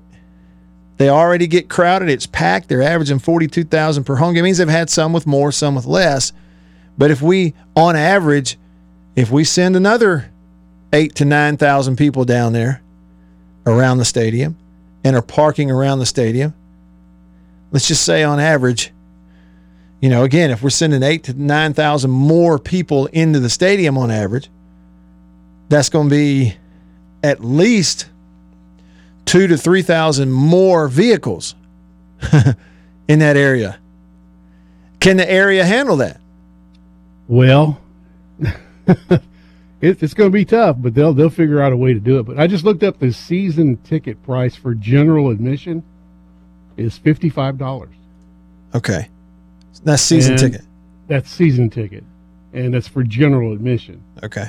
[0.98, 2.10] they already get crowded.
[2.10, 2.70] It's packed.
[2.70, 4.44] They're averaging 42,000 per home game.
[4.44, 6.34] It means they've had some with more, some with less.
[6.98, 8.58] But if we, on average,
[9.16, 10.32] if we send another
[10.94, 12.82] eight to 9,000 people down there
[13.66, 14.58] around the stadium
[15.04, 16.54] and are parking around the stadium,
[17.72, 18.92] let's just say on average,
[20.02, 24.12] you know, again, if we're sending eight to 9,000 more people into the stadium on
[24.12, 24.50] average,
[25.70, 26.56] that's going to be
[27.24, 28.08] at least
[29.26, 31.56] two to 3,000 more vehicles
[33.08, 33.80] in that area.
[35.00, 36.20] Can the area handle that?
[37.28, 37.80] Well,
[39.86, 42.20] it, it's going to be tough, but they'll they'll figure out a way to do
[42.20, 42.24] it.
[42.24, 45.84] But I just looked up the season ticket price for general admission
[46.78, 47.96] is fifty five dollars.
[48.74, 49.10] Okay.
[49.84, 50.62] That's season And- ticket.
[51.08, 52.04] That's season ticket,
[52.52, 54.02] and that's for general admission.
[54.24, 54.48] Okay.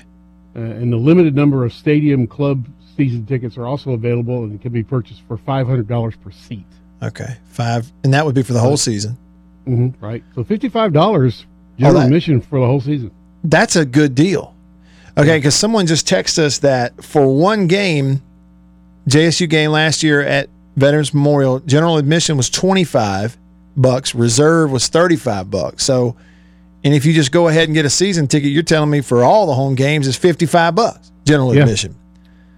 [0.57, 4.73] Uh, and the limited number of stadium club season tickets are also available and can
[4.73, 6.65] be purchased for five hundred dollars per seat.
[7.03, 7.37] Okay.
[7.51, 7.93] Five.
[8.05, 9.19] And that would be for the whole season.
[9.69, 10.03] Mm-hmm.
[10.03, 10.25] Right.
[10.35, 11.45] So fifty five dollars
[11.79, 13.11] general admission for the whole season.
[13.45, 14.56] That's a good deal.
[15.19, 18.21] Okay, because someone just texted us that for one game,
[19.09, 23.37] JSU game last year at Veterans Memorial, general admission was twenty five
[23.77, 25.85] bucks, reserve was thirty five bucks.
[25.85, 26.17] So,
[26.85, 29.25] and if you just go ahead and get a season ticket, you're telling me for
[29.25, 31.63] all the home games is fifty five bucks general Yeah.
[31.63, 31.95] admission.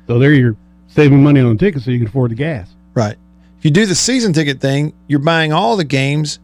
[0.08, 0.56] So there you're
[0.88, 2.68] saving money on the ticket so you can afford the gas.
[2.94, 3.16] Right.
[3.58, 6.38] If you do the season ticket thing, you're buying all the games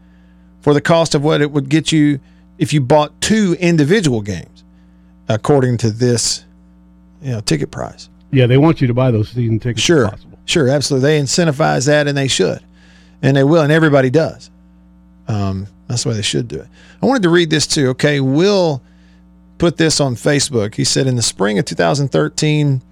[0.61, 2.21] for the cost of what it would get you
[2.59, 4.64] if you bought two individual games,
[5.29, 6.45] according to this,
[7.23, 8.09] you know, ticket price.
[8.31, 9.83] Yeah, they want you to buy those season tickets.
[9.83, 10.11] Sure,
[10.45, 11.09] sure, absolutely.
[11.09, 12.61] They incentivize that, and they should,
[13.23, 14.51] and they will, and everybody does.
[15.29, 16.69] Um, that's the way they should do it.
[17.03, 17.89] I wanted to read this too.
[17.91, 18.83] Okay, Will
[19.59, 20.75] put this on Facebook.
[20.75, 22.83] He said in the spring of 2013.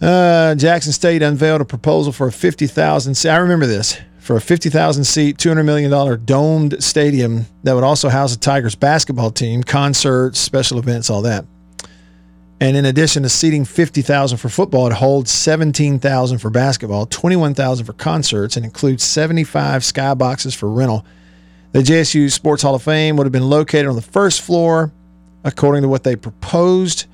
[0.00, 3.28] Uh, Jackson State unveiled a proposal for a 50,000 seat.
[3.28, 8.34] I remember this for a 50,000 seat, $200 million domed stadium that would also house
[8.34, 11.44] the Tigers basketball team, concerts, special events, all that.
[12.58, 17.92] And in addition to seating 50,000 for football, it holds 17,000 for basketball, 21,000 for
[17.92, 21.04] concerts, and includes 75 skyboxes for rental.
[21.72, 24.90] The JSU Sports Hall of Fame would have been located on the first floor,
[25.44, 27.04] according to what they proposed.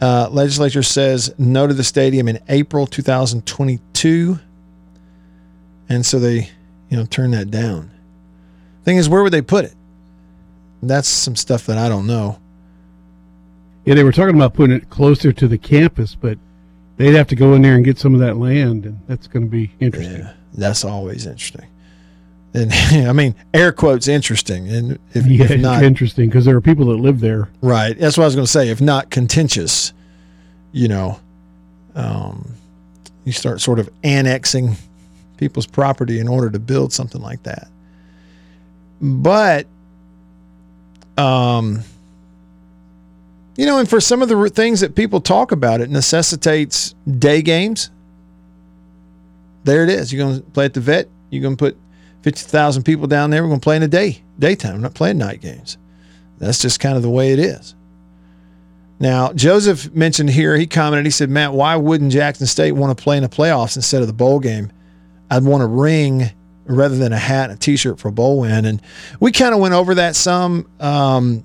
[0.00, 4.38] Uh, legislature says no to the stadium in April 2022,
[5.88, 6.50] and so they,
[6.90, 7.90] you know, turn that down.
[8.84, 9.74] Thing is, where would they put it?
[10.82, 12.38] That's some stuff that I don't know.
[13.84, 16.38] Yeah, they were talking about putting it closer to the campus, but
[16.96, 19.44] they'd have to go in there and get some of that land, and that's going
[19.44, 20.20] to be interesting.
[20.20, 21.66] Yeah, that's always interesting.
[22.54, 22.72] And
[23.08, 26.86] I mean, air quotes interesting, and if, Yeah, if not interesting because there are people
[26.86, 27.48] that live there.
[27.60, 28.68] right, that's what I was going to say.
[28.70, 29.92] If not contentious,
[30.72, 31.20] you know,
[31.94, 32.54] um,
[33.24, 34.76] you start sort of annexing
[35.36, 37.68] people's property in order to build something like that.
[39.00, 39.66] But,
[41.16, 41.80] um,
[43.56, 47.42] you know, and for some of the things that people talk about, it necessitates day
[47.42, 47.90] games.
[49.64, 50.12] There it is.
[50.12, 51.08] You're going to play at the vet.
[51.30, 51.76] You're going to put
[52.22, 53.42] 50,000 people down there.
[53.42, 54.74] We're going to play in the day, daytime.
[54.74, 55.78] We're not playing night games.
[56.38, 57.74] That's just kind of the way it is.
[58.98, 63.02] Now, Joseph mentioned here, he commented, he said, Matt, why wouldn't Jackson State want to
[63.02, 64.70] play in the playoffs instead of the bowl game?
[65.30, 66.30] I'd want a ring
[66.66, 68.64] rather than a hat and a t shirt for a bowl win.
[68.64, 68.82] And
[69.20, 71.44] we kind of went over that some um,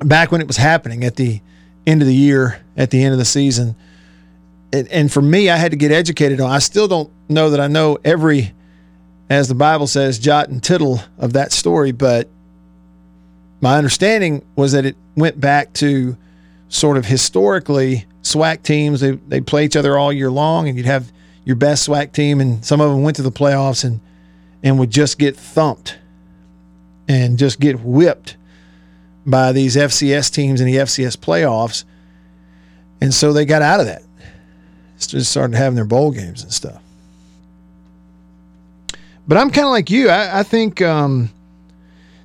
[0.00, 1.40] back when it was happening at the
[1.86, 3.74] end of the year, at the end of the season.
[4.72, 6.50] And, and for me, I had to get educated on.
[6.50, 8.52] I still don't know that I know every,
[9.28, 12.28] as the Bible says, jot and tittle of that story, but
[13.60, 16.16] my understanding was that it went back to
[16.68, 19.00] sort of historically SWAC teams.
[19.00, 21.12] They they play each other all year long, and you'd have
[21.44, 24.00] your best SWAC team, and some of them went to the playoffs and
[24.62, 25.98] and would just get thumped
[27.08, 28.36] and just get whipped
[29.26, 31.84] by these FCS teams in the FCS playoffs,
[33.00, 34.02] and so they got out of that.
[34.98, 36.80] Just started having their bowl games and stuff.
[39.26, 40.08] But I'm kind of like you.
[40.08, 40.80] I, I think.
[40.80, 41.30] Um,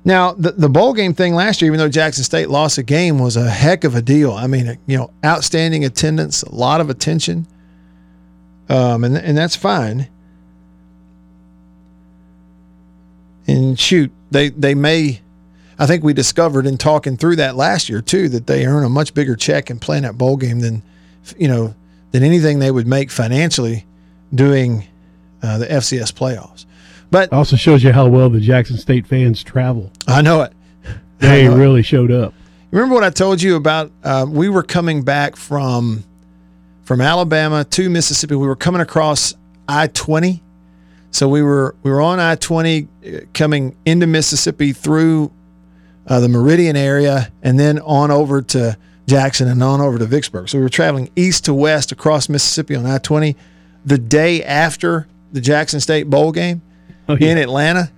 [0.04, 3.18] now, the, the bowl game thing last year, even though Jackson State lost a game,
[3.18, 4.32] was a heck of a deal.
[4.32, 7.46] I mean, you know, outstanding attendance, a lot of attention,
[8.68, 10.08] um, and and that's fine.
[13.46, 15.20] And shoot, they they may,
[15.78, 18.88] I think we discovered in talking through that last year too that they earn a
[18.90, 20.82] much bigger check in playing that bowl game than,
[21.38, 21.74] you know,
[22.10, 23.86] than anything they would make financially
[24.34, 24.86] doing
[25.42, 26.66] uh, the FCS playoffs.
[27.10, 29.90] But Also shows you how well the Jackson State fans travel.
[30.06, 30.52] I know it.
[31.18, 31.58] They know it.
[31.58, 32.34] really showed up.
[32.70, 33.90] Remember what I told you about?
[34.04, 36.04] Uh, we were coming back from
[36.88, 38.34] from Alabama to Mississippi.
[38.34, 39.34] We were coming across
[39.68, 40.42] I twenty,
[41.10, 42.88] so we were we were on I twenty
[43.34, 45.30] coming into Mississippi through
[46.06, 50.48] uh, the Meridian area, and then on over to Jackson and on over to Vicksburg.
[50.48, 53.36] So we were traveling east to west across Mississippi on I twenty.
[53.84, 56.62] The day after the Jackson State bowl game
[57.06, 57.32] Oh, yeah.
[57.32, 57.90] in Atlanta,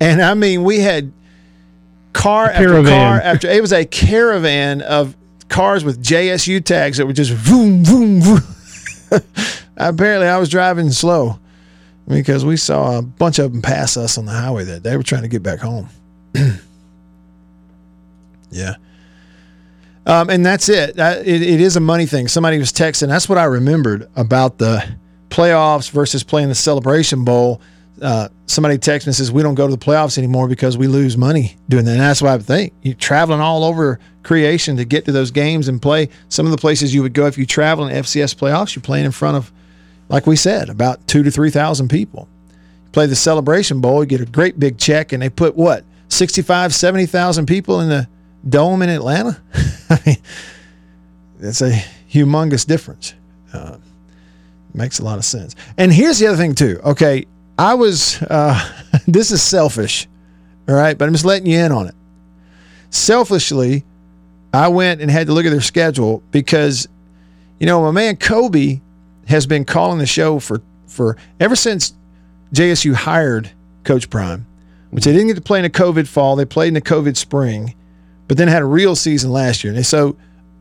[0.00, 1.12] and I mean we had
[2.14, 5.14] car after car after it was a caravan of
[5.50, 8.42] cars with JSU tags that were just vroom vroom vroom.
[9.76, 11.38] Apparently, I was driving slow
[12.08, 15.02] because we saw a bunch of them pass us on the highway that they were
[15.02, 15.88] trying to get back home.
[18.50, 18.76] yeah.
[20.06, 20.98] Um, and that's it.
[20.98, 21.26] It.
[21.26, 22.28] It is a money thing.
[22.28, 23.08] Somebody was texting.
[23.08, 24.84] That's what I remembered about the
[25.28, 27.60] playoffs versus playing the Celebration Bowl.
[28.00, 31.16] Uh, somebody texted and says we don't go to the playoffs anymore because we lose
[31.16, 31.92] money doing that.
[31.92, 32.72] And that's what I think.
[32.82, 36.08] You're traveling all over creation to get to those games and play.
[36.28, 39.04] Some of the places you would go if you travel in FCS playoffs, you're playing
[39.04, 39.52] in front of,
[40.08, 42.28] like we said, about two to three thousand people.
[42.84, 45.84] You play the Celebration Bowl, you get a great big check, and they put what
[46.08, 48.08] 65, 70,000 people in the
[48.48, 49.40] dome in Atlanta.
[49.90, 50.16] I mean,
[51.38, 51.70] that's a
[52.10, 53.14] humongous difference.
[53.52, 53.78] Uh,
[54.74, 55.56] makes a lot of sense.
[55.78, 56.80] And here's the other thing too.
[56.84, 57.26] Okay,
[57.58, 58.20] I was.
[58.22, 58.58] Uh,
[59.06, 60.08] this is selfish,
[60.68, 61.94] all right, but I'm just letting you in on it.
[62.90, 63.84] Selfishly,
[64.52, 66.88] I went and had to look at their schedule because,
[67.58, 68.80] you know, my man Kobe
[69.26, 71.94] has been calling the show for for ever since
[72.52, 73.50] JSU hired
[73.84, 74.44] Coach Prime,
[74.90, 76.34] which they didn't get to play in a COVID fall.
[76.34, 77.74] They played in the COVID spring,
[78.26, 79.72] but then had a real season last year.
[79.72, 80.16] And so,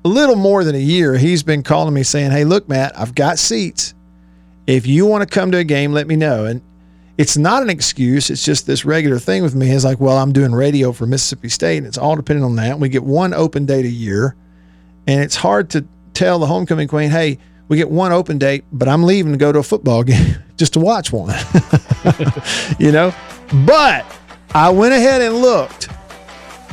[0.06, 3.15] a little more than a year, he's been calling me saying, "Hey, look, Matt, I've
[3.15, 3.95] got seats.
[4.67, 6.62] If you want to come to a game, let me know." And
[7.19, 8.29] it's not an excuse.
[8.29, 11.49] It's just this regular thing with me is like, well, I'm doing radio for Mississippi
[11.49, 12.79] State, and it's all dependent on that.
[12.79, 14.38] We get one open date a year,
[15.05, 18.88] and it's hard to tell the homecoming queen, hey, we get one open date, but
[18.88, 21.36] I'm leaving to go to a football game just to watch one.
[22.79, 23.13] you know?
[23.65, 24.05] But
[24.55, 25.89] I went ahead and looked.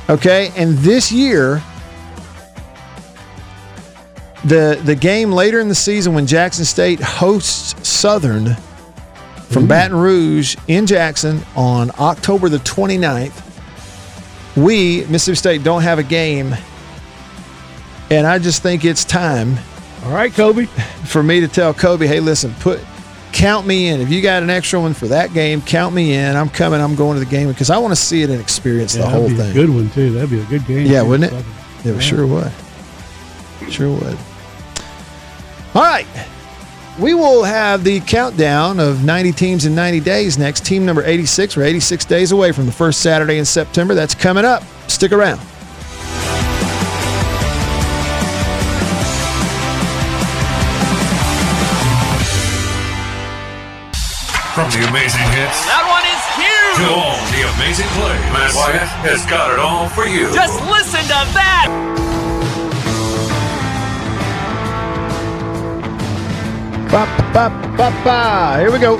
[0.08, 0.52] Okay.
[0.56, 1.60] And this year,
[4.44, 8.56] the the game later in the season when Jackson State hosts Southern
[9.50, 13.42] from Baton Rouge in Jackson on October the 29th.
[14.56, 16.54] We, Mississippi State, don't have a game.
[18.10, 19.56] And I just think it's time
[20.04, 20.66] All right, Kobe.
[21.04, 22.80] for me to tell Kobe, hey, listen, put
[23.32, 24.00] count me in.
[24.00, 26.36] If you got an extra one for that game, count me in.
[26.36, 26.80] I'm coming.
[26.80, 29.10] I'm going to the game because I want to see it and experience the Yeah,
[29.10, 29.50] whole that'd be thing.
[29.50, 30.12] a good one too.
[30.12, 30.86] That'd be a good game.
[30.86, 31.44] Yeah, wouldn't it?
[31.84, 32.50] It sure would.
[33.68, 34.16] Sure would.
[35.74, 36.06] All right.
[36.98, 40.64] We will have the countdown of 90 teams in 90 days next.
[40.64, 41.56] Team number 86.
[41.56, 43.94] We're 86 days away from the first Saturday in September.
[43.94, 44.62] That's coming up.
[44.88, 45.38] Stick around.
[54.56, 56.80] From the amazing hits That one is huge.
[56.80, 56.96] to huge!
[56.96, 60.32] all the amazing plays, Matt Wyatt has got it all for you.
[60.32, 61.68] Just listen to that!
[66.96, 67.04] Ba,
[67.34, 68.56] ba, ba, ba.
[68.58, 68.96] Here we go.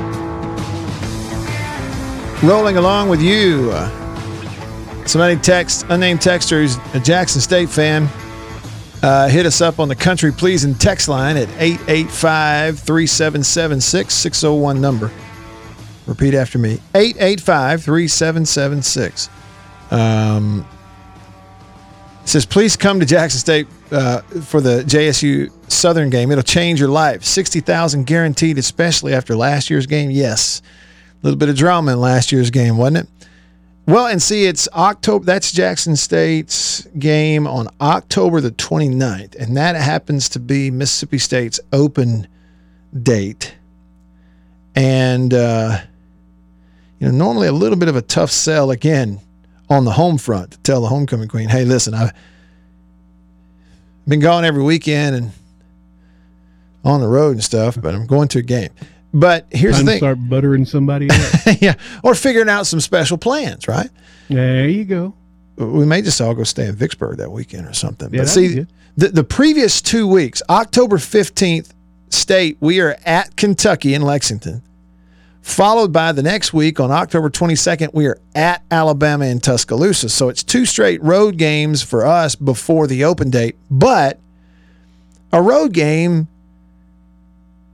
[2.46, 3.72] Rolling along with you.
[5.06, 8.06] Somebody text, unnamed texter who's a Jackson State fan,
[9.02, 15.10] uh, hit us up on the country pleasing text line at 885 3776 601 number.
[16.04, 19.30] Repeat after me 885 3776.
[19.90, 20.66] Um,
[22.26, 26.30] says, please come to Jackson State uh, for the JSU Southern game.
[26.30, 27.24] It'll change your life.
[27.24, 30.10] 60,000 guaranteed, especially after last year's game.
[30.10, 30.62] Yes.
[31.22, 33.08] A little bit of drama in last year's game, wasn't it?
[33.86, 35.24] Well, and see, it's October.
[35.24, 41.60] That's Jackson State's game on October the 29th, and that happens to be Mississippi State's
[41.72, 42.26] open
[43.00, 43.54] date.
[44.74, 45.78] And uh,
[46.98, 49.20] you know, normally a little bit of a tough sell again
[49.70, 52.12] on the home front to tell the homecoming queen, "Hey, listen, I've
[54.08, 55.30] been gone every weekend and
[56.86, 58.70] on the road and stuff, but I'm going to a game."
[59.12, 61.32] But here's Time the thing, start buttering somebody up.
[61.60, 63.90] yeah, or figuring out some special plans, right?
[64.28, 65.14] there you go.
[65.56, 68.12] we may just all go stay in Vicksburg that weekend or something.
[68.12, 68.66] Yeah, but see,
[68.96, 71.72] the, the previous two weeks, October 15th,
[72.10, 74.62] state, we are at Kentucky in Lexington.
[75.42, 80.08] Followed by the next week on October 22nd, we are at Alabama in Tuscaloosa.
[80.08, 83.56] So it's two straight road games for us before the open date.
[83.70, 84.18] But
[85.32, 86.26] a road game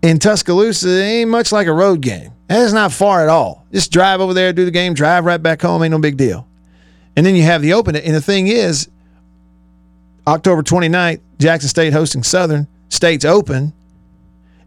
[0.02, 2.32] in Tuscaloosa it ain't much like a road game.
[2.50, 3.66] It's not far at all.
[3.72, 5.82] Just drive over there, do the game, drive right back home.
[5.82, 6.46] Ain't no big deal.
[7.16, 7.96] And then you have the open.
[7.96, 8.90] And the thing is,
[10.26, 12.66] October 29th, Jackson State hosting Southern.
[12.88, 13.72] State's open.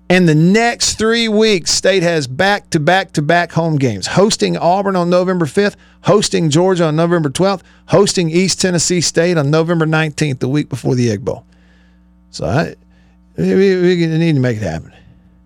[0.09, 4.05] And the next three weeks, State has back to back to back home games.
[4.07, 9.49] Hosting Auburn on November 5th, hosting Georgia on November 12th, hosting East Tennessee State on
[9.49, 11.43] November 19th, the week before the Egg Bowl.
[12.29, 12.75] So I,
[13.37, 14.93] we, we need to make it happen.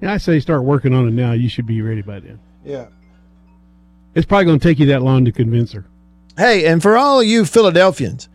[0.01, 1.33] Yeah, I say start working on it now.
[1.33, 2.39] You should be ready by then.
[2.63, 2.87] Yeah.
[4.15, 5.85] It's probably going to take you that long to convince her.
[6.37, 8.29] Hey, and for all of you Philadelphians,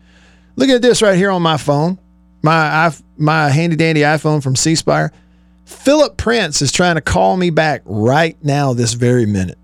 [0.55, 1.99] look at this right here on my phone,
[2.43, 5.11] my my handy dandy iPhone from C Spire.
[5.65, 9.57] Philip Prince is trying to call me back right now, this very minute.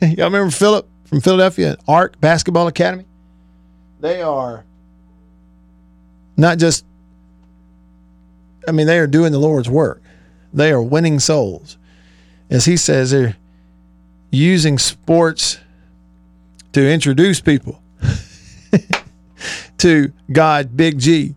[0.02, 3.06] Y'all remember Philip from Philadelphia Arc Basketball Academy?
[4.00, 4.64] They are
[6.36, 6.84] not just,
[8.68, 10.02] I mean, they are doing the Lord's work.
[10.52, 11.76] They are winning souls.
[12.50, 13.36] As he says, they're
[14.30, 15.58] using sports
[16.72, 17.80] to introduce people
[19.78, 21.34] to God, Big G.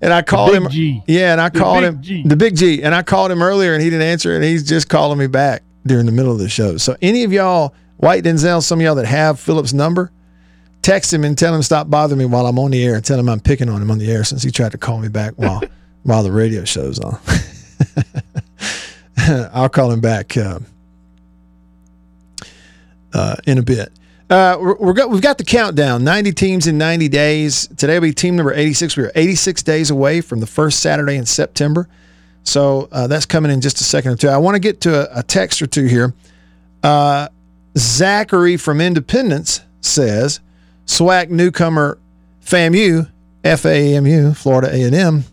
[0.00, 0.68] And I called him.
[0.68, 1.02] G.
[1.06, 2.22] Yeah, and I The called him G.
[2.26, 4.88] the Big G, and I called him earlier, and he didn't answer, and he's just
[4.88, 6.76] calling me back during the middle of the show.
[6.76, 10.10] So any of y'all, White Denzel, some of y'all that have Philip's number,
[10.82, 13.18] text him and tell him stop bothering me while I'm on the air, and tell
[13.18, 15.34] him I'm picking on him on the air since he tried to call me back
[15.36, 15.62] while
[16.02, 17.18] while the radio show's on.
[19.52, 20.60] I'll call him back uh,
[23.12, 23.92] uh, in a bit.
[24.30, 27.66] Uh, we're, got, we've got the countdown 90 teams in 90 days.
[27.76, 28.96] Today will be team number 86.
[28.96, 31.86] We are 86 days away from the first Saturday in September.
[32.42, 34.28] So uh, that's coming in just a second or two.
[34.28, 36.14] I want to get to a, a text or two here.
[36.82, 37.28] Uh,
[37.76, 40.40] Zachary from Independence says,
[40.86, 41.98] SWAC newcomer
[42.42, 43.10] FAMU,
[43.44, 45.24] FAMU, Florida A&M,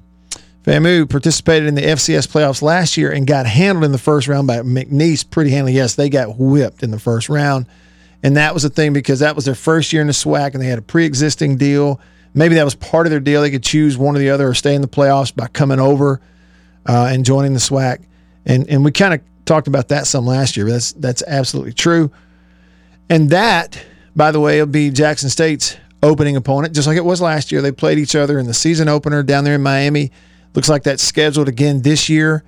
[0.64, 4.48] FAMU participated in the FCS playoffs last year and got handled in the first round
[4.48, 5.74] by McNeese pretty handily.
[5.74, 7.66] Yes, they got whipped in the first round.
[8.22, 10.62] And that was the thing because that was their first year in the SWAC and
[10.62, 12.02] they had a pre existing deal.
[12.34, 13.42] Maybe that was part of their deal.
[13.42, 16.22] They could choose one or the other or stay in the playoffs by coming over
[16.86, 18.04] uh, and joining the SWAC.
[18.46, 21.74] And and we kind of talked about that some last year, but that's that's absolutely
[21.74, 22.12] true.
[23.10, 23.84] And that,
[24.16, 27.62] by the way, will be Jackson State's opening opponent, just like it was last year.
[27.62, 30.12] They played each other in the season opener down there in Miami.
[30.54, 32.44] Looks like that's scheduled again this year.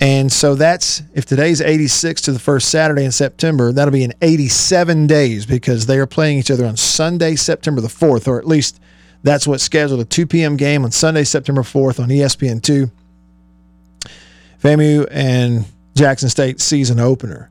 [0.00, 4.14] And so that's if today's 86 to the first Saturday in September, that'll be in
[4.22, 8.46] 87 days because they are playing each other on Sunday, September the 4th, or at
[8.46, 8.80] least
[9.22, 10.56] that's what's scheduled a 2 p.m.
[10.56, 12.90] game on Sunday, September 4th on E ESPN2.
[14.62, 15.64] FAMU and
[15.96, 17.50] Jackson State season opener.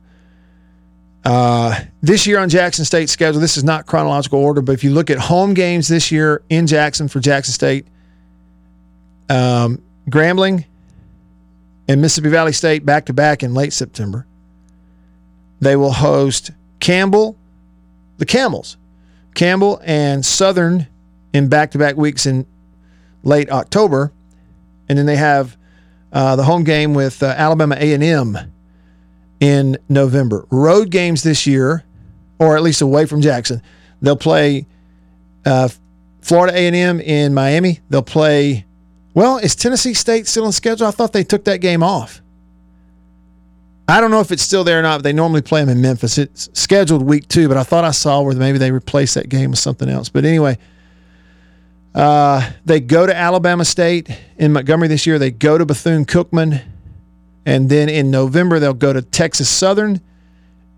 [1.24, 4.90] Uh, this year on Jackson State's schedule, this is not chronological order, but if you
[4.90, 7.86] look at home games this year in Jackson for Jackson State,
[9.28, 10.64] um, Grambling
[11.88, 14.26] and Mississippi Valley State back to back in late September.
[15.60, 16.50] They will host
[16.80, 17.36] Campbell,
[18.18, 18.76] the Camels,
[19.34, 20.86] Campbell and Southern
[21.32, 22.46] in back to back weeks in
[23.22, 24.12] late October,
[24.88, 25.56] and then they have
[26.12, 28.38] uh, the home game with uh, Alabama A and M
[29.40, 30.46] in November.
[30.50, 31.84] Road games this year,
[32.38, 33.62] or at least away from Jackson,
[34.00, 34.66] they'll play
[35.44, 35.68] uh,
[36.20, 37.80] Florida A and M in Miami.
[37.90, 38.64] They'll play.
[39.18, 40.86] Well, is Tennessee State still on schedule?
[40.86, 42.22] I thought they took that game off.
[43.88, 45.82] I don't know if it's still there or not, but they normally play them in
[45.82, 46.18] Memphis.
[46.18, 49.50] It's scheduled week two, but I thought I saw where maybe they replaced that game
[49.50, 50.08] with something else.
[50.08, 50.56] But anyway,
[51.96, 55.18] uh, they go to Alabama State in Montgomery this year.
[55.18, 56.62] They go to Bethune Cookman.
[57.44, 60.00] And then in November, they'll go to Texas Southern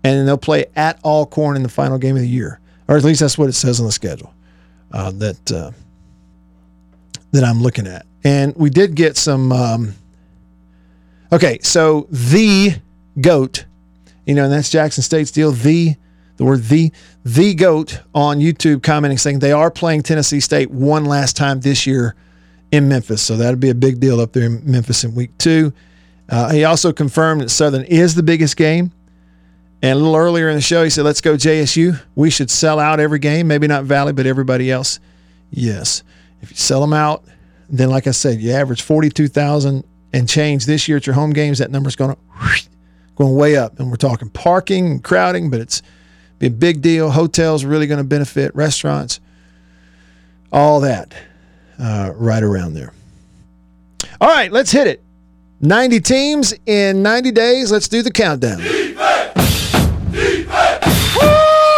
[0.03, 2.59] and they'll play at Alcorn in the final game of the year.
[2.87, 4.33] Or at least that's what it says on the schedule
[4.91, 5.69] uh, that, uh,
[7.33, 8.07] that I'm looking at.
[8.23, 9.51] And we did get some.
[9.51, 9.95] Um,
[11.31, 12.75] okay, so the
[13.19, 13.65] GOAT,
[14.25, 15.51] you know, and that's Jackson State's deal.
[15.51, 15.95] The
[16.37, 16.91] the word the
[17.23, 21.85] the goat on YouTube commenting saying they are playing Tennessee State one last time this
[21.85, 22.15] year
[22.71, 23.21] in Memphis.
[23.21, 25.73] So that'll be a big deal up there in Memphis in week two.
[26.29, 28.91] Uh, he also confirmed that Southern is the biggest game.
[29.83, 31.99] And a little earlier in the show, he said, Let's go, JSU.
[32.15, 33.47] We should sell out every game.
[33.47, 34.99] Maybe not Valley, but everybody else.
[35.49, 36.03] Yes.
[36.41, 37.23] If you sell them out,
[37.71, 41.59] then, like I said, you average 42,000 and change this year at your home games.
[41.59, 42.17] That number's going to
[43.15, 43.79] going way up.
[43.79, 45.81] And we're talking parking and crowding, but it's
[46.39, 47.11] be a big deal.
[47.11, 49.19] Hotels really going to benefit, restaurants,
[50.51, 51.13] all that
[51.79, 52.93] uh, right around there.
[54.19, 55.03] All right, let's hit it.
[55.61, 57.71] 90 teams in 90 days.
[57.71, 58.59] Let's do the countdown.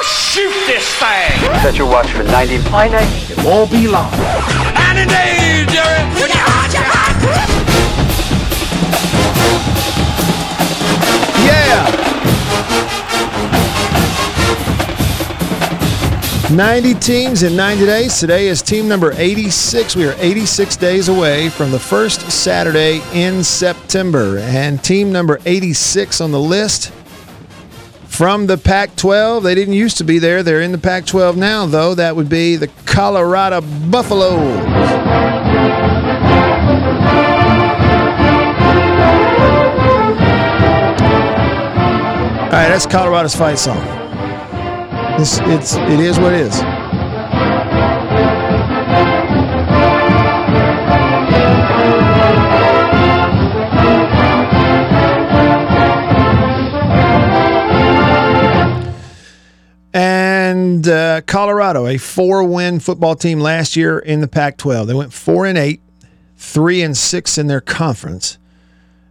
[0.03, 1.39] Shoot this thing!
[1.61, 2.55] Set your watch for 90.
[2.55, 4.09] It won't be long.
[4.11, 5.32] 90 days,
[5.73, 6.13] Yeah.
[16.51, 18.19] 90 teams in 90 days.
[18.19, 19.95] Today is team number 86.
[19.95, 24.37] We are 86 days away from the first Saturday in September.
[24.37, 26.91] And team number 86 on the list
[28.05, 29.41] from the Pac 12.
[29.41, 30.43] They didn't used to be there.
[30.43, 31.95] They're in the Pac 12 now, though.
[31.95, 35.42] That would be the Colorado Buffaloes.
[42.59, 43.77] Right, that's Colorado's fight song.
[45.19, 46.63] It's, it's it is what it is.
[59.95, 64.87] And uh, Colorado, a four-win football team last year in the Pac-12.
[64.87, 65.81] They went four and eight,
[66.35, 68.37] three and six in their conference,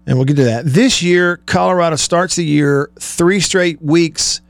[0.06, 0.64] and we'll get to that.
[0.64, 4.40] This year, Colorado starts the year three straight weeks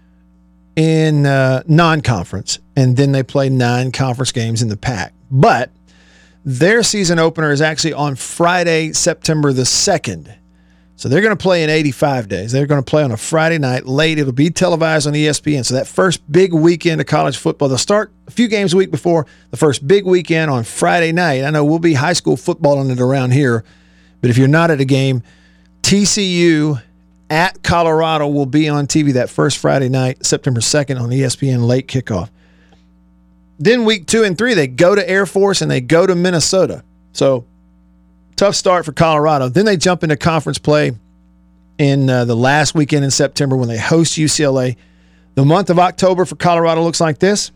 [0.77, 5.13] in uh, non-conference, and then they play nine conference games in the pack.
[5.31, 5.71] But
[6.45, 10.35] their season opener is actually on Friday, September the second.
[10.97, 12.53] So they're going to play in 85 days.
[12.53, 14.19] They're going to play on a Friday night late.
[14.19, 15.65] It'll be televised on ESPN.
[15.65, 18.91] So that first big weekend of college football, they'll start a few games a week
[18.91, 21.45] before the first big weekend on Friday night.
[21.45, 23.65] I know we'll be high school footballing it around here,
[24.21, 25.23] but if you're not at a game,
[25.83, 26.83] TCU
[27.29, 31.89] at Colorado will be on TV that first Friday night, September 2nd on ESPN late
[31.89, 32.31] kickoff.
[33.59, 36.83] Then week two and three, they go to Air Force and they go to Minnesota.
[37.13, 37.47] So
[38.37, 39.49] tough start for Colorado.
[39.49, 40.93] Then they jump into conference play
[41.79, 44.77] in uh, the last weekend in September when they host UCLA.
[45.35, 47.51] The month of October for Colorado looks like this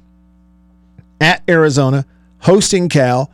[1.20, 2.06] at Arizona,
[2.38, 3.30] hosting Cal,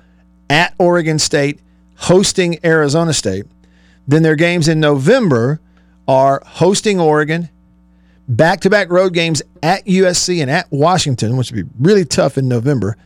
[0.49, 1.61] at Oregon State,
[1.97, 3.47] hosting Arizona State.
[4.07, 5.61] Then their games in November
[6.09, 7.49] are hosting Oregon,
[8.29, 12.37] back to back road games at USC and at Washington, which would be really tough
[12.37, 12.97] in November.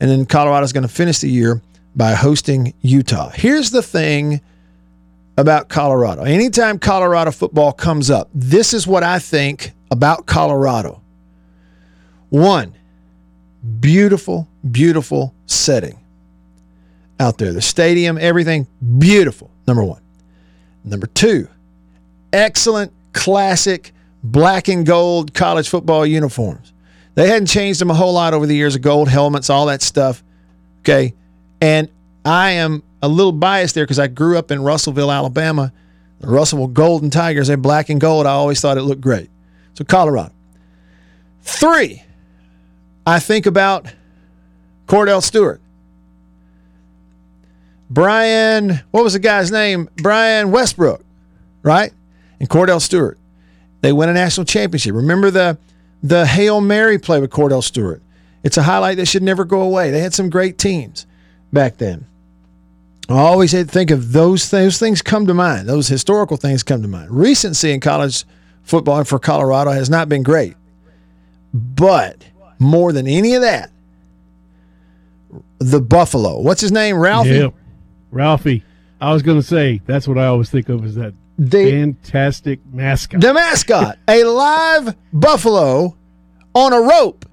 [0.00, 1.62] And then Colorado's going to finish the year
[1.94, 3.30] by hosting Utah.
[3.30, 4.40] Here's the thing
[5.38, 6.22] about Colorado.
[6.22, 11.02] Anytime Colorado football comes up, this is what I think about Colorado.
[12.28, 12.74] One,
[13.80, 15.98] beautiful, beautiful setting
[17.20, 17.52] out there.
[17.52, 18.66] The stadium, everything,
[18.98, 19.50] beautiful.
[19.66, 20.05] Number one.
[20.86, 21.48] Number two,
[22.32, 26.72] excellent, classic black and gold college football uniforms.
[27.16, 29.82] They hadn't changed them a whole lot over the years of gold helmets, all that
[29.82, 30.22] stuff.
[30.80, 31.14] Okay.
[31.60, 31.88] And
[32.24, 35.72] I am a little biased there because I grew up in Russellville, Alabama.
[36.20, 38.26] The Russellville Golden Tigers, they're black and gold.
[38.26, 39.28] I always thought it looked great.
[39.74, 40.32] So, Colorado.
[41.42, 42.02] Three,
[43.06, 43.86] I think about
[44.86, 45.60] Kordell Stewart.
[47.88, 49.88] Brian, what was the guy's name?
[49.96, 51.04] Brian Westbrook,
[51.62, 51.92] right?
[52.40, 53.18] And Kordell Stewart.
[53.80, 54.94] They win a national championship.
[54.94, 55.58] Remember the
[56.02, 58.02] the Hail Mary play with Kordell Stewart.
[58.42, 59.90] It's a highlight that should never go away.
[59.90, 61.06] They had some great teams
[61.52, 62.06] back then.
[63.08, 64.64] I always had to think of those things.
[64.64, 65.68] Those things come to mind.
[65.68, 67.10] Those historical things come to mind.
[67.10, 68.24] Recency in college
[68.62, 70.56] football for Colorado has not been great.
[71.54, 72.24] But
[72.58, 73.70] more than any of that,
[75.58, 76.40] the Buffalo.
[76.40, 76.98] What's his name?
[76.98, 77.30] Ralphie?
[77.30, 77.54] Yep.
[78.16, 78.64] Ralphie.
[79.00, 82.60] I was going to say that's what I always think of as that The- fantastic
[82.72, 83.20] mascot.
[83.20, 85.96] The mascot, a live buffalo
[86.54, 87.26] on a rope.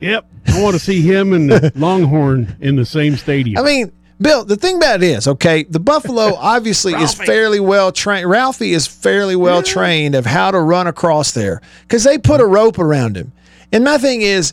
[0.00, 0.26] yep.
[0.48, 3.58] I want to see him and the Longhorn in the same stadium.
[3.58, 7.90] I mean, Bill, the thing about it is, okay, the buffalo obviously is fairly well
[7.90, 8.30] trained.
[8.30, 12.46] Ralphie is fairly well trained of how to run across there because they put a
[12.46, 13.32] rope around him.
[13.72, 14.52] And my thing is,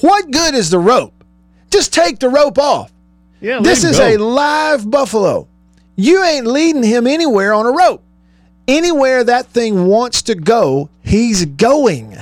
[0.00, 1.24] what good is the rope?
[1.70, 2.92] Just take the rope off.
[3.40, 4.08] Yeah, This is go.
[4.08, 5.48] a live buffalo.
[5.96, 8.02] You ain't leading him anywhere on a rope.
[8.66, 12.16] Anywhere that thing wants to go, he's going.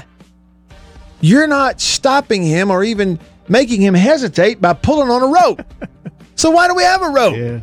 [1.21, 5.63] you're not stopping him or even making him hesitate by pulling on a rope.
[6.35, 7.37] so why do we have a rope?
[7.37, 7.61] Yeah.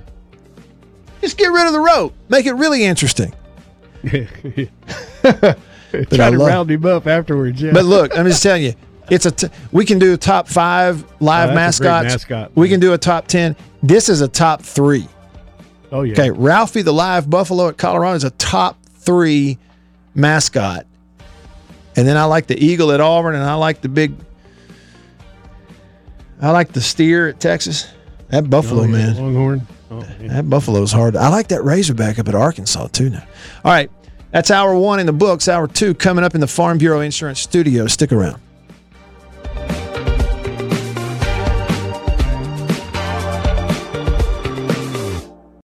[1.21, 2.13] Just get rid of the rope.
[2.29, 3.33] Make it really interesting.
[4.03, 4.27] Try
[5.31, 7.61] I to love- round him up afterwards.
[7.61, 7.73] Yeah.
[7.73, 8.73] But look, I'm just telling you,
[9.10, 9.32] it's a.
[9.32, 12.14] T- we can do a top five live Oh, that's a great mascots.
[12.30, 12.51] mascot.
[12.55, 13.55] We can do a top ten.
[13.84, 15.07] This is a top three.
[15.91, 16.14] oh yeah.
[16.14, 19.57] Okay, Ralphie the live buffalo at Colorado is a top three
[20.16, 20.86] mascot.
[21.95, 24.14] And then I like the eagle at Auburn, and I like the big.
[26.41, 27.88] I like the steer at Texas.
[28.30, 29.16] That buffalo Oh, yeah, man.
[29.18, 29.68] Longhorn.
[29.91, 30.28] Oh, yeah.
[30.34, 31.16] That buffalo's hard.
[31.16, 33.24] I like that razorback up at Arkansas too now.
[33.66, 33.91] All right.
[34.32, 35.47] That's hour one in the books.
[35.47, 37.88] Hour two coming up in the Farm Bureau Insurance Studio.
[37.88, 38.39] Stick around.